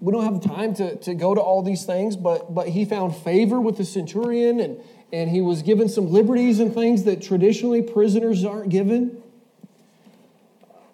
we 0.00 0.12
don't 0.12 0.24
have 0.24 0.42
time 0.42 0.74
to, 0.74 0.96
to 0.96 1.14
go 1.14 1.34
to 1.34 1.40
all 1.40 1.62
these 1.62 1.84
things, 1.84 2.16
but, 2.16 2.54
but 2.54 2.68
he 2.68 2.84
found 2.84 3.16
favor 3.16 3.60
with 3.60 3.76
the 3.76 3.84
centurion 3.84 4.60
and, 4.60 4.80
and 5.12 5.30
he 5.30 5.40
was 5.40 5.62
given 5.62 5.88
some 5.88 6.10
liberties 6.10 6.60
and 6.60 6.74
things 6.74 7.04
that 7.04 7.22
traditionally 7.22 7.82
prisoners 7.82 8.44
aren't 8.44 8.70
given. 8.70 9.22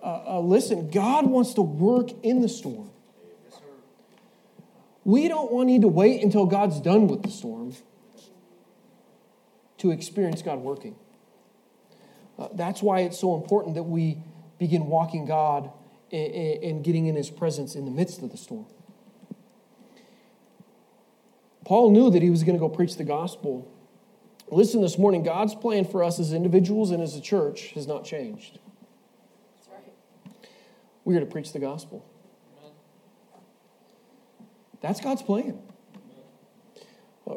Uh, 0.02 0.37
uh, 0.37 0.40
listen, 0.40 0.90
God 0.90 1.26
wants 1.26 1.54
to 1.54 1.62
work 1.62 2.11
in 2.22 2.40
the 2.40 2.48
storm. 2.48 2.90
We 5.07 5.29
don't 5.29 5.53
want 5.53 5.69
need 5.69 5.83
to 5.83 5.88
wait 5.88 6.21
until 6.21 6.47
God's 6.47 6.81
done 6.81 7.07
with 7.07 7.23
the 7.23 7.31
storm 7.31 7.73
to 9.79 9.92
experience 9.92 10.42
God 10.42 10.59
working. 10.59 10.97
Uh, 12.37 12.49
that's 12.53 12.83
why 12.83 13.03
it's 13.03 13.16
so 13.16 13.37
important 13.37 13.77
that 13.77 13.85
we 13.85 14.19
begin 14.59 14.87
walking 14.87 15.25
God 15.25 15.71
and, 16.11 16.83
getting 16.83 17.07
in 17.07 17.14
His 17.14 17.31
presence 17.31 17.77
in 17.77 17.85
the 17.85 17.90
midst 17.92 18.21
of 18.21 18.33
the 18.33 18.37
storm. 18.37 18.66
Paul 21.64 21.92
knew 21.92 22.11
that 22.11 22.23
he 22.23 22.31
was 22.31 22.42
going 22.42 22.57
to 22.57 22.61
go 22.61 22.69
preach 22.69 22.97
the 22.97 23.05
gospel. 23.05 23.71
Listen, 24.49 24.83
this 24.83 24.99
morning, 24.99 25.23
God's 25.23 25.55
plan 25.55 25.85
for 25.85 26.03
us 26.03 26.19
as 26.19 26.33
individuals 26.33 26.90
and 26.90 27.01
as 27.01 27.14
a 27.14 27.21
church 27.21 27.71
has 27.75 27.87
not 27.87 28.05
changed. 28.05 28.59
That's 29.55 29.69
right. 29.69 30.49
We're 31.05 31.21
to 31.21 31.27
preach 31.27 31.53
the 31.53 31.61
gospel. 31.61 32.05
That's 34.87 35.01
God's 35.01 35.22
plan. 35.22 35.59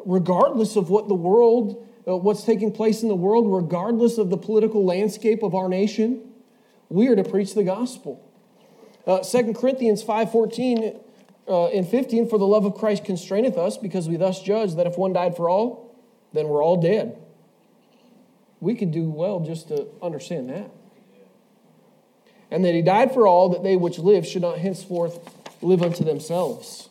Regardless 0.06 0.76
of 0.76 0.88
what 0.88 1.08
the 1.08 1.16
world, 1.16 1.84
uh, 2.06 2.16
what's 2.16 2.44
taking 2.44 2.70
place 2.70 3.02
in 3.02 3.08
the 3.08 3.16
world, 3.16 3.52
regardless 3.52 4.18
of 4.18 4.30
the 4.30 4.36
political 4.36 4.84
landscape 4.84 5.42
of 5.42 5.52
our 5.52 5.68
nation, 5.68 6.30
we 6.88 7.08
are 7.08 7.16
to 7.16 7.24
preach 7.24 7.54
the 7.54 7.64
gospel. 7.64 8.24
Uh, 9.04 9.18
2 9.18 9.54
Corinthians 9.54 10.04
5.14 10.04 11.00
uh, 11.48 11.66
and 11.68 11.88
15, 11.88 12.28
For 12.28 12.38
the 12.38 12.46
love 12.46 12.64
of 12.64 12.76
Christ 12.76 13.04
constraineth 13.04 13.58
us, 13.58 13.76
because 13.76 14.08
we 14.08 14.16
thus 14.16 14.40
judge 14.40 14.76
that 14.76 14.86
if 14.86 14.96
one 14.96 15.12
died 15.12 15.36
for 15.36 15.48
all, 15.48 15.98
then 16.32 16.48
we're 16.48 16.62
all 16.62 16.80
dead. 16.80 17.18
We 18.60 18.76
could 18.76 18.92
do 18.92 19.10
well 19.10 19.40
just 19.40 19.68
to 19.68 19.88
understand 20.00 20.50
that. 20.50 20.70
And 22.48 22.64
that 22.64 22.74
he 22.74 22.82
died 22.82 23.12
for 23.12 23.26
all, 23.26 23.48
that 23.48 23.64
they 23.64 23.74
which 23.74 23.98
live 23.98 24.24
should 24.24 24.42
not 24.42 24.58
henceforth 24.58 25.18
live 25.62 25.82
unto 25.82 26.04
themselves 26.04 26.89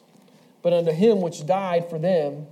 but 0.61 0.73
unto 0.73 0.91
him 0.91 1.21
which 1.21 1.45
died 1.45 1.89
for 1.89 1.99
them 1.99 2.47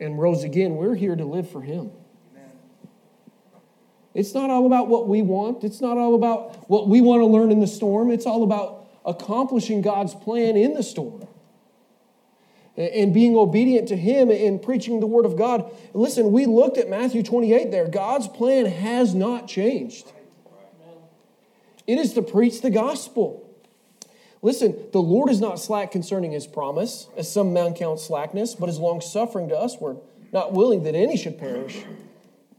and 0.00 0.18
rose 0.18 0.44
again. 0.44 0.76
We're 0.76 0.94
here 0.94 1.16
to 1.16 1.24
live 1.24 1.50
for 1.50 1.62
him. 1.62 1.90
It's 4.14 4.34
not 4.34 4.50
all 4.50 4.66
about 4.66 4.88
what 4.88 5.08
we 5.08 5.22
want. 5.22 5.64
It's 5.64 5.80
not 5.80 5.96
all 5.96 6.14
about 6.14 6.68
what 6.68 6.86
we 6.86 7.00
want 7.00 7.20
to 7.20 7.26
learn 7.26 7.50
in 7.50 7.60
the 7.60 7.66
storm. 7.66 8.10
It's 8.10 8.26
all 8.26 8.42
about 8.42 8.86
accomplishing 9.06 9.80
God's 9.80 10.14
plan 10.14 10.56
in 10.56 10.74
the 10.74 10.82
storm 10.82 11.26
and 12.76 13.12
being 13.12 13.36
obedient 13.36 13.88
to 13.88 13.96
Him 13.96 14.30
and 14.30 14.60
preaching 14.60 15.00
the 15.00 15.06
Word 15.06 15.26
of 15.26 15.36
God. 15.36 15.70
Listen, 15.92 16.32
we 16.32 16.46
looked 16.46 16.78
at 16.78 16.88
Matthew 16.88 17.22
28 17.22 17.70
there. 17.70 17.86
God's 17.86 18.28
plan 18.28 18.66
has 18.66 19.14
not 19.14 19.48
changed, 19.48 20.12
it 21.86 21.98
is 21.98 22.14
to 22.14 22.22
preach 22.22 22.60
the 22.60 22.70
gospel. 22.70 23.48
Listen, 24.42 24.76
the 24.90 25.00
Lord 25.00 25.30
is 25.30 25.40
not 25.40 25.60
slack 25.60 25.92
concerning 25.92 26.32
his 26.32 26.48
promise, 26.48 27.06
as 27.16 27.32
some 27.32 27.52
men 27.52 27.74
count 27.74 28.00
slackness, 28.00 28.56
but 28.56 28.68
is 28.68 28.78
long 28.78 29.00
suffering 29.00 29.48
to 29.48 29.54
usward, 29.54 29.98
not 30.32 30.52
willing 30.52 30.82
that 30.82 30.96
any 30.96 31.16
should 31.16 31.38
perish, 31.38 31.84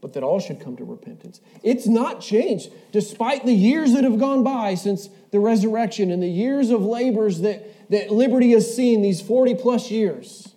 but 0.00 0.14
that 0.14 0.22
all 0.22 0.40
should 0.40 0.60
come 0.60 0.76
to 0.78 0.84
repentance. 0.84 1.42
It's 1.62 1.86
not 1.86 2.22
changed, 2.22 2.72
despite 2.90 3.44
the 3.44 3.54
years 3.54 3.92
that 3.92 4.04
have 4.04 4.18
gone 4.18 4.42
by 4.42 4.74
since 4.74 5.10
the 5.30 5.40
resurrection 5.40 6.10
and 6.10 6.22
the 6.22 6.28
years 6.28 6.70
of 6.70 6.82
labors 6.82 7.42
that, 7.42 7.90
that 7.90 8.10
liberty 8.10 8.52
has 8.52 8.74
seen, 8.74 9.02
these 9.02 9.20
40 9.20 9.54
plus 9.56 9.90
years. 9.90 10.54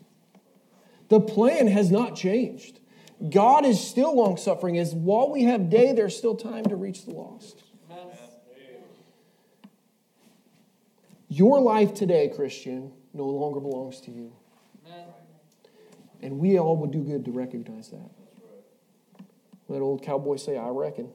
The 1.09 1.19
plan 1.19 1.67
has 1.67 1.91
not 1.91 2.15
changed. 2.15 2.79
God 3.29 3.65
is 3.65 3.85
still 3.85 4.15
long 4.15 4.37
suffering, 4.37 4.77
as 4.77 4.93
while 4.93 5.29
we 5.29 5.43
have 5.43 5.69
day, 5.69 5.91
there's 5.91 6.15
still 6.15 6.35
time 6.35 6.63
to 6.65 6.75
reach 6.77 7.03
the 7.05 7.11
lost. 7.11 7.63
Your 11.38 11.62
life 11.62 11.93
today, 11.93 12.32
Christian, 12.36 12.91
no 13.13 13.28
longer 13.28 13.60
belongs 13.60 14.02
to 14.02 14.12
you. 14.12 14.34
And 16.19 16.39
we 16.39 16.58
all 16.58 16.76
would 16.78 16.89
do 16.89 17.04
good 17.04 17.26
to 17.26 17.32
recognize 17.32 17.89
that. 17.89 18.10
Let 19.67 19.84
old 19.84 20.02
cowboy 20.02 20.38
say, 20.38 20.58
I 20.58 20.69
reckon. 20.69 21.12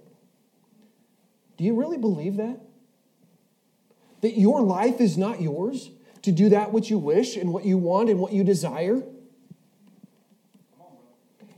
Do 1.56 1.64
you 1.64 1.74
really 1.74 1.98
believe 1.98 2.36
that? 2.36 2.60
That 4.20 4.38
your 4.38 4.60
life 4.62 5.00
is 5.00 5.18
not 5.18 5.42
yours 5.42 5.90
to 6.22 6.30
do 6.30 6.50
that 6.50 6.72
which 6.72 6.88
you 6.88 6.98
wish 6.98 7.36
and 7.36 7.52
what 7.52 7.64
you 7.64 7.76
want 7.76 8.08
and 8.08 8.20
what 8.20 8.32
you 8.32 8.44
desire? 8.44 9.02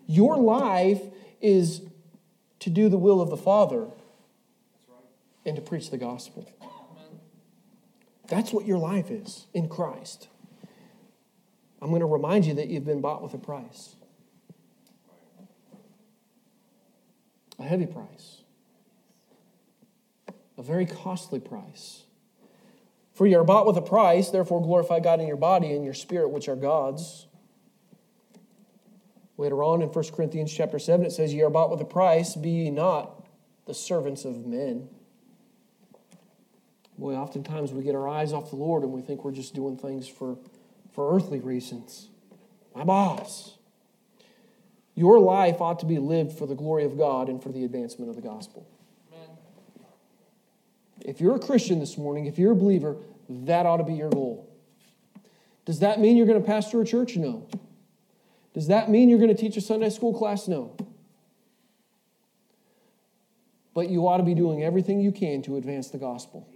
Your 0.07 0.39
life 0.39 1.03
is 1.43 1.83
to 2.61 2.71
do 2.71 2.89
the 2.89 2.97
will 2.97 3.21
of 3.21 3.29
the 3.29 3.37
Father 3.37 3.89
and 5.45 5.55
to 5.55 5.61
preach 5.61 5.91
the 5.91 5.99
gospel. 5.99 6.51
That's 8.29 8.53
what 8.53 8.67
your 8.67 8.79
life 8.79 9.11
is 9.11 9.47
in 9.53 9.69
Christ. 9.69 10.29
I'm 11.83 11.91
going 11.91 12.01
to 12.01 12.07
remind 12.07 12.47
you 12.47 12.55
that 12.55 12.69
you've 12.69 12.85
been 12.85 13.01
bought 13.01 13.23
with 13.23 13.35
a 13.35 13.39
price 13.39 13.97
a 17.59 17.63
heavy 17.63 17.87
price, 17.87 18.43
a 20.59 20.63
very 20.63 20.87
costly 20.87 21.41
price. 21.41 22.03
For 23.13 23.27
you 23.29 23.39
are 23.39 23.45
bought 23.45 23.65
with 23.65 23.77
a 23.77 23.83
price, 23.83 24.31
therefore 24.31 24.61
glorify 24.61 24.99
God 24.99 25.21
in 25.21 25.29
your 25.29 25.37
body 25.37 25.73
and 25.73 25.85
your 25.85 25.95
spirit, 25.95 26.31
which 26.31 26.49
are 26.49 26.57
God's. 26.57 27.27
Later 29.37 29.63
on 29.63 29.83
in 29.83 29.89
1 29.89 30.05
Corinthians 30.13 30.53
chapter 30.53 30.79
7, 30.79 31.07
it 31.07 31.13
says, 31.13 31.33
Ye 31.33 31.43
are 31.43 31.51
bought 31.51 31.71
with 31.71 31.81
a 31.81 31.85
price, 31.85 32.35
be 32.35 32.51
ye 32.51 32.71
not 32.71 33.27
the 33.67 33.75
servants 33.75 34.25
of 34.25 34.45
men. 34.47 34.89
Boy, 36.99 37.15
oftentimes 37.15 37.73
we 37.73 37.83
get 37.83 37.95
our 37.95 38.09
eyes 38.09 38.33
off 38.33 38.51
the 38.51 38.57
Lord 38.57 38.83
and 38.83 38.93
we 38.93 39.03
think 39.03 39.25
we're 39.25 39.33
just 39.33 39.55
doing 39.55 39.77
things 39.77 40.07
for, 40.07 40.39
for 40.93 41.15
earthly 41.15 41.41
reasons. 41.41 42.09
My 42.75 42.85
boss. 42.85 43.57
Your 44.95 45.19
life 45.19 45.61
ought 45.61 45.81
to 45.81 45.87
be 45.87 45.99
lived 45.99 46.39
for 46.39 46.47
the 46.47 46.55
glory 46.55 46.85
of 46.85 46.97
God 46.97 47.29
and 47.29 47.43
for 47.43 47.51
the 47.51 47.65
advancement 47.65 48.11
of 48.11 48.17
the 48.17 48.23
gospel. 48.23 48.67
Amen. 49.13 49.37
If 51.05 51.21
you're 51.21 51.35
a 51.35 51.41
Christian 51.41 51.81
this 51.81 51.99
morning, 51.99 52.27
if 52.27 52.39
you're 52.39 52.53
a 52.53 52.57
believer, 52.57 52.97
that 53.29 53.67
ought 53.67 53.79
to 53.79 53.85
be 53.85 53.95
your 53.95 54.11
goal. 54.11 54.49
Does 55.65 55.81
that 55.81 55.99
mean 55.99 56.17
you're 56.17 56.27
going 56.27 56.41
to 56.41 56.47
pastor 56.47 56.81
a 56.81 56.85
church? 56.85 57.17
No. 57.17 57.49
Does 58.53 58.69
that 58.69 58.89
mean 58.89 59.09
you're 59.09 59.19
going 59.19 59.35
to 59.35 59.41
teach 59.41 59.57
a 59.57 59.61
Sunday 59.61 59.91
school 59.91 60.17
class? 60.17 60.47
No. 60.47 60.77
But 63.75 63.89
you 63.89 64.07
ought 64.07 64.19
to 64.19 64.23
be 64.23 64.35
doing 64.35 64.63
everything 64.63 65.01
you 65.01 65.11
can 65.11 65.43
to 65.43 65.57
advance 65.57 65.89
the 65.91 65.99
gospel. 65.99 66.47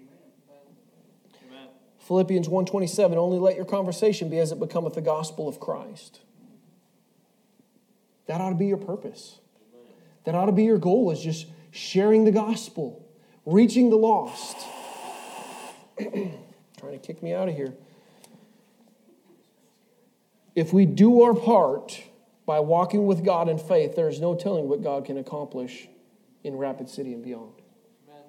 Philippians 2.09 2.49
1:27, 2.49 3.19
only 3.19 3.39
let 3.39 3.55
your 3.55 3.67
conversation 3.67 4.31
be 4.31 4.39
as 4.39 4.51
it 4.51 4.59
becometh 4.59 4.95
the 4.95 5.03
gospel 5.03 5.47
of 5.47 5.61
Christ. 5.61 6.21
That 8.25 8.41
ought 8.41 8.49
to 8.49 8.55
be 8.55 8.65
your 8.65 8.79
purpose. 8.79 9.41
That 10.25 10.35
ought 10.35 10.47
to 10.47 10.53
be 10.53 10.65
your 10.65 10.79
goal 10.79 11.11
is 11.11 11.21
just 11.21 11.49
sharing 11.71 12.25
the 12.25 12.33
gospel, 12.33 13.05
reaching 13.45 13.91
the 13.91 13.99
lost. 13.99 14.57
Trying 15.99 16.33
to 16.93 16.99
kick 16.99 17.23
me 17.23 17.35
out 17.35 17.51
of 17.51 17.55
here. 17.55 17.75
If 20.55 20.73
we 20.73 20.87
do 20.87 21.21
our 21.21 21.35
part 21.35 22.03
by 22.47 22.61
walking 22.61 23.07
with 23.07 23.23
God 23.23 23.51
in 23.51 23.59
faith, 23.59 23.97
there 23.97 24.09
is 24.09 24.19
no 24.19 24.35
telling 24.35 24.67
what 24.67 24.83
God 24.83 25.05
can 25.05 25.19
accomplish 25.19 25.89
in 26.43 26.57
Rapid 26.57 26.89
City 26.89 27.13
and 27.13 27.23
beyond. 27.23 27.53
Amen. 28.09 28.23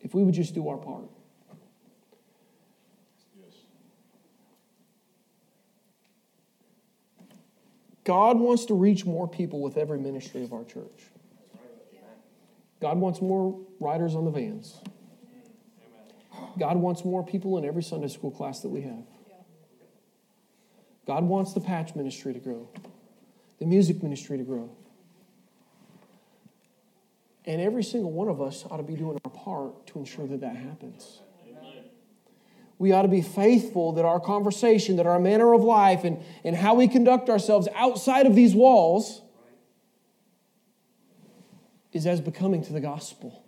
If 0.00 0.12
we 0.12 0.24
would 0.24 0.34
just 0.34 0.56
do 0.56 0.68
our 0.68 0.76
part. 0.76 1.08
God 8.04 8.38
wants 8.38 8.66
to 8.66 8.74
reach 8.74 9.06
more 9.06 9.26
people 9.26 9.60
with 9.60 9.76
every 9.76 9.98
ministry 9.98 10.44
of 10.44 10.52
our 10.52 10.64
church. 10.64 11.10
God 12.80 12.98
wants 12.98 13.22
more 13.22 13.58
riders 13.80 14.14
on 14.14 14.26
the 14.26 14.30
vans. 14.30 14.78
God 16.58 16.76
wants 16.76 17.04
more 17.04 17.24
people 17.24 17.56
in 17.58 17.64
every 17.64 17.82
Sunday 17.82 18.08
school 18.08 18.30
class 18.30 18.60
that 18.60 18.68
we 18.68 18.82
have. 18.82 19.04
God 21.06 21.24
wants 21.24 21.52
the 21.52 21.60
patch 21.60 21.94
ministry 21.94 22.32
to 22.32 22.38
grow, 22.38 22.68
the 23.58 23.66
music 23.66 24.02
ministry 24.02 24.38
to 24.38 24.44
grow. 24.44 24.70
And 27.46 27.60
every 27.60 27.84
single 27.84 28.10
one 28.10 28.28
of 28.28 28.40
us 28.40 28.64
ought 28.70 28.78
to 28.78 28.82
be 28.82 28.94
doing 28.94 29.18
our 29.24 29.30
part 29.30 29.86
to 29.88 29.98
ensure 29.98 30.26
that 30.26 30.40
that 30.40 30.56
happens. 30.56 31.20
We 32.84 32.92
ought 32.92 33.00
to 33.00 33.08
be 33.08 33.22
faithful 33.22 33.92
that 33.92 34.04
our 34.04 34.20
conversation, 34.20 34.96
that 34.96 35.06
our 35.06 35.18
manner 35.18 35.54
of 35.54 35.62
life, 35.62 36.04
and, 36.04 36.22
and 36.44 36.54
how 36.54 36.74
we 36.74 36.86
conduct 36.86 37.30
ourselves 37.30 37.66
outside 37.74 38.26
of 38.26 38.34
these 38.34 38.54
walls 38.54 39.22
is 41.94 42.06
as 42.06 42.20
becoming 42.20 42.62
to 42.64 42.74
the 42.74 42.80
gospel. 42.80 43.42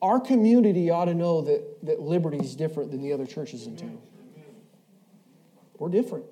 Our 0.00 0.18
community 0.18 0.88
ought 0.88 1.04
to 1.04 1.14
know 1.14 1.42
that, 1.42 1.84
that 1.84 2.00
Liberty 2.00 2.38
is 2.38 2.56
different 2.56 2.90
than 2.90 3.02
the 3.02 3.12
other 3.12 3.26
churches 3.26 3.66
in 3.66 3.76
town. 3.76 3.98
We're 5.78 5.90
different. 5.90 6.24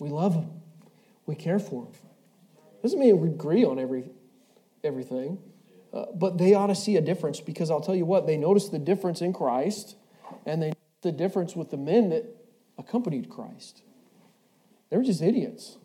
We 0.00 0.10
love 0.10 0.34
them. 0.34 0.50
We 1.24 1.34
care 1.34 1.58
for 1.58 1.84
them. 1.84 1.94
Doesn't 2.82 3.00
mean 3.00 3.18
we 3.20 3.28
agree 3.28 3.64
on 3.64 3.78
every, 3.78 4.10
everything, 4.84 5.38
uh, 5.94 6.12
but 6.14 6.36
they 6.36 6.52
ought 6.52 6.66
to 6.66 6.74
see 6.74 6.98
a 6.98 7.00
difference 7.00 7.40
because 7.40 7.70
I'll 7.70 7.80
tell 7.80 7.96
you 7.96 8.04
what, 8.04 8.26
they 8.26 8.36
notice 8.36 8.68
the 8.68 8.78
difference 8.78 9.22
in 9.22 9.32
Christ 9.32 9.96
and 10.50 10.62
they 10.62 10.72
the 11.02 11.12
difference 11.12 11.56
with 11.56 11.70
the 11.70 11.76
men 11.76 12.10
that 12.10 12.24
accompanied 12.76 13.30
Christ. 13.30 13.82
They 14.90 14.96
were 14.96 15.02
just 15.02 15.22
idiots, 15.22 15.78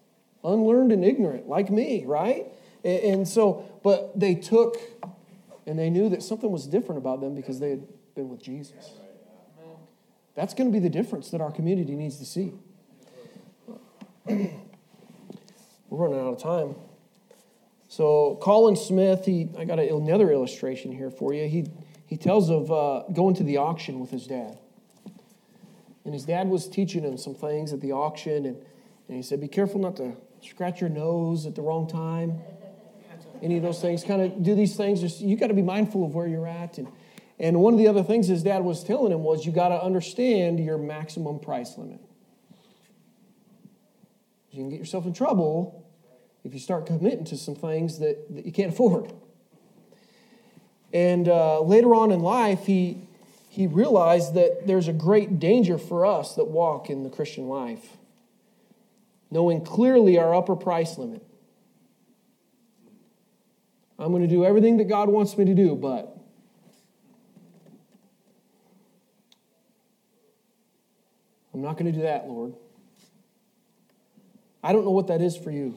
unlearned 0.43 0.91
and 0.91 1.05
ignorant, 1.05 1.47
like 1.47 1.69
me, 1.69 2.03
right? 2.05 2.47
And, 2.83 2.99
and 2.99 3.27
so, 3.27 3.65
but 3.83 4.19
they 4.19 4.35
took 4.35 4.77
and 5.65 5.79
they 5.79 5.89
knew 5.89 6.09
that 6.09 6.21
something 6.21 6.51
was 6.51 6.67
different 6.67 6.97
about 6.97 7.21
them 7.21 7.33
because 7.33 7.59
they 7.59 7.69
had 7.69 7.87
been 8.13 8.29
with 8.29 8.41
Jesus. 8.41 8.91
That's 10.35 10.53
going 10.53 10.69
to 10.69 10.73
be 10.73 10.79
the 10.79 10.89
difference 10.89 11.31
that 11.31 11.39
our 11.39 11.51
community 11.51 11.95
needs 11.95 12.17
to 12.17 12.25
see. 12.25 12.53
We're 14.27 14.49
running 15.89 16.19
out 16.19 16.33
of 16.33 16.41
time. 16.41 16.75
So 17.87 18.37
Colin 18.41 18.75
Smith, 18.75 19.25
he, 19.25 19.47
I 19.57 19.63
got 19.63 19.79
another 19.79 20.29
illustration 20.31 20.91
here 20.91 21.09
for 21.09 21.33
you. 21.33 21.47
He, 21.47 21.67
he 22.05 22.17
tells 22.17 22.49
of 22.49 22.71
uh, 22.71 23.03
going 23.13 23.35
to 23.35 23.43
the 23.43 23.57
auction 23.57 23.99
with 23.99 24.11
his 24.11 24.27
dad. 24.27 24.57
And 26.03 26.13
his 26.13 26.25
dad 26.25 26.47
was 26.47 26.67
teaching 26.67 27.03
him 27.03 27.17
some 27.17 27.33
things 27.33 27.73
at 27.73 27.81
the 27.81 27.91
auction, 27.91 28.45
and, 28.45 28.57
and 29.07 29.17
he 29.17 29.23
said, 29.23 29.41
Be 29.41 29.47
careful 29.47 29.79
not 29.79 29.95
to 29.97 30.15
scratch 30.41 30.81
your 30.81 30.89
nose 30.89 31.45
at 31.45 31.55
the 31.55 31.61
wrong 31.61 31.87
time 31.87 32.41
any 33.41 33.57
of 33.57 33.63
those 33.63 33.81
things. 33.81 34.03
Kind 34.03 34.21
of 34.21 34.43
do 34.43 34.55
these 34.55 34.75
things. 34.75 35.01
Just 35.01 35.21
you 35.21 35.35
got 35.35 35.47
to 35.47 35.53
be 35.53 35.61
mindful 35.61 36.05
of 36.05 36.15
where 36.15 36.27
you're 36.27 36.47
at. 36.47 36.77
And 36.77 36.87
and 37.37 37.59
one 37.59 37.73
of 37.73 37.79
the 37.79 37.87
other 37.87 38.03
things 38.03 38.27
his 38.27 38.43
dad 38.43 38.63
was 38.63 38.83
telling 38.83 39.11
him 39.11 39.23
was 39.23 39.45
you 39.45 39.51
got 39.51 39.69
to 39.69 39.81
understand 39.81 40.59
your 40.59 40.77
maximum 40.77 41.39
price 41.39 41.77
limit. 41.77 41.99
You 44.51 44.63
can 44.63 44.69
get 44.69 44.79
yourself 44.79 45.05
in 45.05 45.13
trouble 45.13 45.85
if 46.45 46.53
you 46.53 46.59
start 46.59 46.85
committing 46.85 47.25
to 47.25 47.37
some 47.37 47.55
things 47.55 47.99
that, 47.99 48.33
that 48.33 48.45
you 48.45 48.53
can't 48.53 48.71
afford. 48.73 49.11
And 50.93 51.27
uh, 51.27 51.61
later 51.61 51.93
on 51.93 52.11
in 52.11 52.21
life, 52.21 52.65
he, 52.65 53.07
he 53.49 53.67
realized 53.67 54.33
that 54.35 54.65
there's 54.67 54.87
a 54.87 54.93
great 54.93 55.39
danger 55.39 55.77
for 55.77 56.05
us 56.05 56.35
that 56.35 56.45
walk 56.45 56.89
in 56.89 57.03
the 57.03 57.09
Christian 57.09 57.47
life, 57.47 57.97
knowing 59.29 59.63
clearly 59.63 60.17
our 60.17 60.33
upper 60.33 60.55
price 60.55 60.97
limit. 60.97 61.25
I'm 63.97 64.11
going 64.11 64.21
to 64.21 64.27
do 64.27 64.45
everything 64.45 64.77
that 64.77 64.85
God 64.85 65.09
wants 65.09 65.37
me 65.37 65.45
to 65.45 65.53
do, 65.53 65.75
but 65.75 66.17
I'm 71.53 71.61
not 71.61 71.77
going 71.77 71.85
to 71.85 71.97
do 71.97 72.03
that, 72.03 72.27
Lord. 72.27 72.53
I 74.61 74.73
don't 74.73 74.83
know 74.83 74.91
what 74.91 75.07
that 75.07 75.21
is 75.21 75.37
for 75.37 75.51
you. 75.51 75.75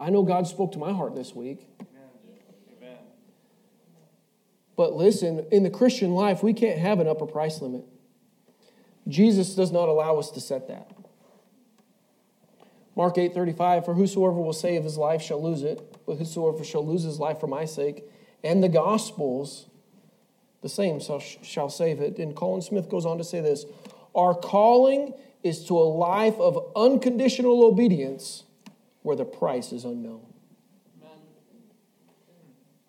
I 0.00 0.10
know 0.10 0.22
God 0.22 0.48
spoke 0.48 0.72
to 0.72 0.78
my 0.78 0.92
heart 0.92 1.14
this 1.14 1.34
week. 1.34 1.68
But 4.76 4.94
listen, 4.94 5.46
in 5.50 5.62
the 5.62 5.70
Christian 5.70 6.12
life, 6.12 6.42
we 6.42 6.52
can't 6.52 6.78
have 6.78 7.00
an 7.00 7.08
upper 7.08 7.26
price 7.26 7.62
limit. 7.62 7.84
Jesus 9.08 9.54
does 9.54 9.72
not 9.72 9.88
allow 9.88 10.18
us 10.18 10.30
to 10.32 10.40
set 10.40 10.68
that. 10.68 10.90
Mark 12.94 13.16
8:35 13.16 13.84
For 13.84 13.94
whosoever 13.94 14.40
will 14.40 14.52
save 14.52 14.84
his 14.84 14.98
life 14.98 15.22
shall 15.22 15.42
lose 15.42 15.62
it, 15.62 15.96
but 16.06 16.16
whosoever 16.16 16.64
shall 16.64 16.84
lose 16.84 17.02
his 17.02 17.18
life 17.18 17.40
for 17.40 17.46
my 17.46 17.64
sake 17.64 18.04
and 18.46 18.62
the 18.62 18.68
gospel's 18.68 19.66
the 20.62 20.68
same 20.68 21.00
shall, 21.00 21.18
shall 21.18 21.68
save 21.68 22.00
it. 22.00 22.18
And 22.18 22.34
Colin 22.34 22.62
Smith 22.62 22.88
goes 22.88 23.04
on 23.04 23.18
to 23.18 23.24
say 23.24 23.40
this, 23.40 23.66
our 24.14 24.34
calling 24.34 25.12
is 25.42 25.64
to 25.66 25.76
a 25.78 25.84
life 25.84 26.38
of 26.40 26.72
unconditional 26.74 27.64
obedience 27.64 28.44
where 29.02 29.14
the 29.14 29.24
price 29.24 29.72
is 29.72 29.84
unknown. 29.84 30.22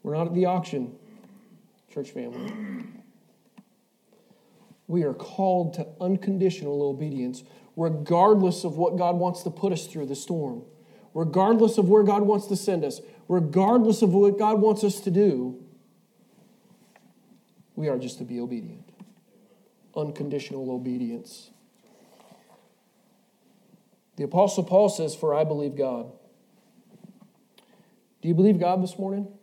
We're 0.01 0.15
not 0.15 0.27
at 0.27 0.33
the 0.33 0.45
auction, 0.45 0.95
church 1.97 2.11
family. 2.11 2.53
We 4.87 5.01
are 5.01 5.15
called 5.15 5.73
to 5.75 5.87
unconditional 5.99 6.83
obedience 6.83 7.43
regardless 7.75 8.63
of 8.63 8.77
what 8.77 8.97
God 8.97 9.15
wants 9.15 9.41
to 9.43 9.49
put 9.49 9.73
us 9.73 9.87
through 9.87 10.05
the 10.05 10.15
storm, 10.15 10.63
regardless 11.15 11.79
of 11.79 11.89
where 11.89 12.03
God 12.03 12.21
wants 12.21 12.45
to 12.47 12.55
send 12.55 12.83
us, 12.83 13.01
regardless 13.27 14.03
of 14.03 14.13
what 14.13 14.37
God 14.37 14.61
wants 14.61 14.83
us 14.83 14.99
to 15.01 15.11
do, 15.11 15.63
we 17.75 17.87
are 17.89 17.97
just 17.97 18.19
to 18.19 18.23
be 18.23 18.39
obedient. 18.39 18.87
Unconditional 19.95 20.69
obedience. 20.69 21.49
The 24.17 24.23
Apostle 24.23 24.63
Paul 24.63 24.89
says, 24.89 25.15
For 25.15 25.33
I 25.33 25.43
believe 25.43 25.75
God. 25.75 26.11
Do 28.21 28.27
you 28.27 28.35
believe 28.35 28.59
God 28.59 28.83
this 28.83 28.99
morning? 28.99 29.36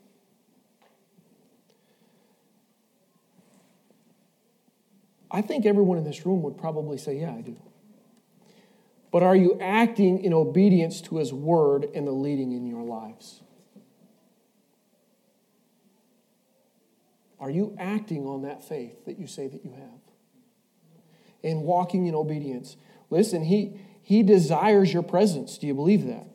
I 5.35 5.43
think 5.43 5.66
everyone 5.66 5.99
in 5.99 6.05
this 6.05 6.24
room 6.24 6.43
would 6.43 6.57
probably 6.57 6.97
say, 6.97 7.18
Yeah, 7.18 7.35
I 7.35 7.41
do. 7.41 7.57
But 9.11 9.24
are 9.24 9.35
you 9.35 9.59
acting 9.61 10.24
in 10.24 10.32
obedience 10.32 11.01
to 11.03 11.16
His 11.16 11.32
word 11.32 11.89
and 11.93 12.07
the 12.07 12.12
leading 12.12 12.53
in 12.53 12.64
your 12.66 12.85
lives? 12.85 13.43
Are 17.41 17.51
you 17.51 17.76
acting 17.80 18.26
on 18.26 18.43
that 18.43 18.66
faith 18.66 19.05
that 19.07 19.18
you 19.18 19.26
say 19.26 19.49
that 19.49 19.64
you 19.64 19.72
have? 19.72 20.01
And 21.43 21.62
walking 21.62 22.07
in 22.07 22.14
obedience. 22.14 22.76
Listen, 23.11 23.43
He, 23.43 23.80
he 24.03 24.22
desires 24.22 24.93
your 24.93 25.03
presence. 25.03 25.59
Do 25.59 25.66
you 25.66 25.74
believe 25.74 26.07
that? 26.07 26.28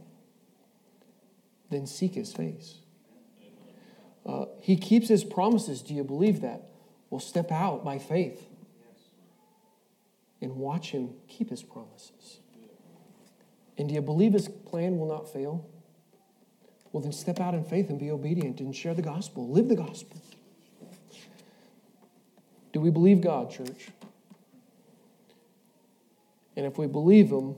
Then 1.69 1.87
seek 1.87 2.15
His 2.15 2.33
face. 2.33 2.79
Uh, 4.25 4.47
he 4.59 4.75
keeps 4.75 5.07
His 5.07 5.23
promises. 5.23 5.81
Do 5.81 5.93
you 5.93 6.03
believe 6.03 6.41
that? 6.41 6.69
Well, 7.09 7.21
step 7.21 7.49
out 7.49 7.85
by 7.85 7.97
faith 7.97 8.48
and 10.41 10.55
watch 10.55 10.91
Him 10.91 11.11
keep 11.27 11.49
His 11.49 11.63
promises. 11.63 12.39
And 13.79 13.87
do 13.87 13.95
you 13.95 14.01
believe 14.01 14.33
his 14.33 14.49
plan 14.49 14.99
will 14.99 15.07
not 15.07 15.31
fail? 15.31 15.65
Well, 16.91 17.01
then 17.01 17.13
step 17.13 17.39
out 17.39 17.53
in 17.53 17.63
faith 17.63 17.89
and 17.89 17.97
be 17.97 18.11
obedient 18.11 18.59
and 18.59 18.75
share 18.75 18.93
the 18.93 19.01
gospel. 19.01 19.49
Live 19.49 19.69
the 19.69 19.75
gospel. 19.75 20.21
Do 22.73 22.81
we 22.81 22.91
believe 22.91 23.21
God, 23.21 23.49
church? 23.49 23.89
And 26.57 26.65
if 26.65 26.77
we 26.77 26.87
believe 26.87 27.31
him, 27.31 27.55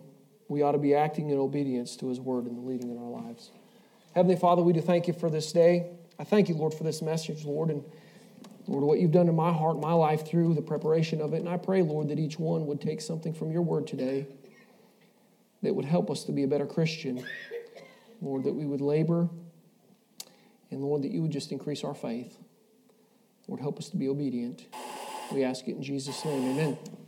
we 0.48 0.62
ought 0.62 0.74
to 0.74 0.78
be 0.78 0.94
acting 0.94 1.32
in 1.32 1.40
obedience 1.40 1.96
to 1.98 2.08
his 2.08 2.20
word 2.20 2.46
and 2.46 2.56
the 2.56 2.62
leading 2.62 2.92
in 2.92 2.98
our 3.00 3.10
lives. 3.10 3.50
Heavenly 4.14 4.36
Father, 4.36 4.62
we 4.62 4.74
do 4.74 4.82
thank 4.82 5.08
you 5.08 5.14
for 5.14 5.30
this 5.30 5.52
day. 5.52 5.90
I 6.20 6.24
thank 6.24 6.50
you, 6.50 6.56
Lord, 6.56 6.74
for 6.74 6.84
this 6.84 7.02
message, 7.02 7.46
Lord. 7.46 7.72
And 7.72 7.84
Lord, 8.68 8.84
what 8.84 9.00
you've 9.00 9.12
done 9.12 9.28
in 9.28 9.36
my 9.36 9.52
heart, 9.52 9.80
my 9.80 9.94
life 9.94 10.28
through 10.28 10.54
the 10.54 10.62
preparation 10.62 11.22
of 11.22 11.34
it. 11.34 11.38
And 11.38 11.50
I 11.50 11.58
pray, 11.58 11.82
Lord, 11.82 12.10
that 12.10 12.20
each 12.20 12.40
one 12.40 12.68
would 12.68 12.80
take 12.82 13.02
something 13.02 13.34
from 13.34 13.52
your 13.52 13.62
word 13.62 13.88
today 13.88 14.28
that 15.64 15.74
would 15.74 15.86
help 15.86 16.10
us 16.10 16.24
to 16.26 16.32
be 16.32 16.44
a 16.44 16.48
better 16.48 16.66
Christian. 16.66 17.26
Lord, 18.22 18.44
that 18.44 18.54
we 18.54 18.66
would 18.66 18.82
labor. 18.82 19.30
And 20.70 20.82
Lord, 20.82 21.02
that 21.04 21.12
you 21.12 21.22
would 21.22 21.32
just 21.32 21.52
increase 21.52 21.84
our 21.84 21.96
faith. 21.96 22.38
Lord, 23.48 23.60
help 23.60 23.80
us 23.80 23.90
to 23.90 23.98
be 23.98 24.08
obedient. 24.08 24.68
We 25.32 25.44
ask 25.44 25.68
it 25.68 25.76
in 25.76 25.84
Jesus' 25.84 26.24
name. 26.24 26.52
Amen. 26.52 27.01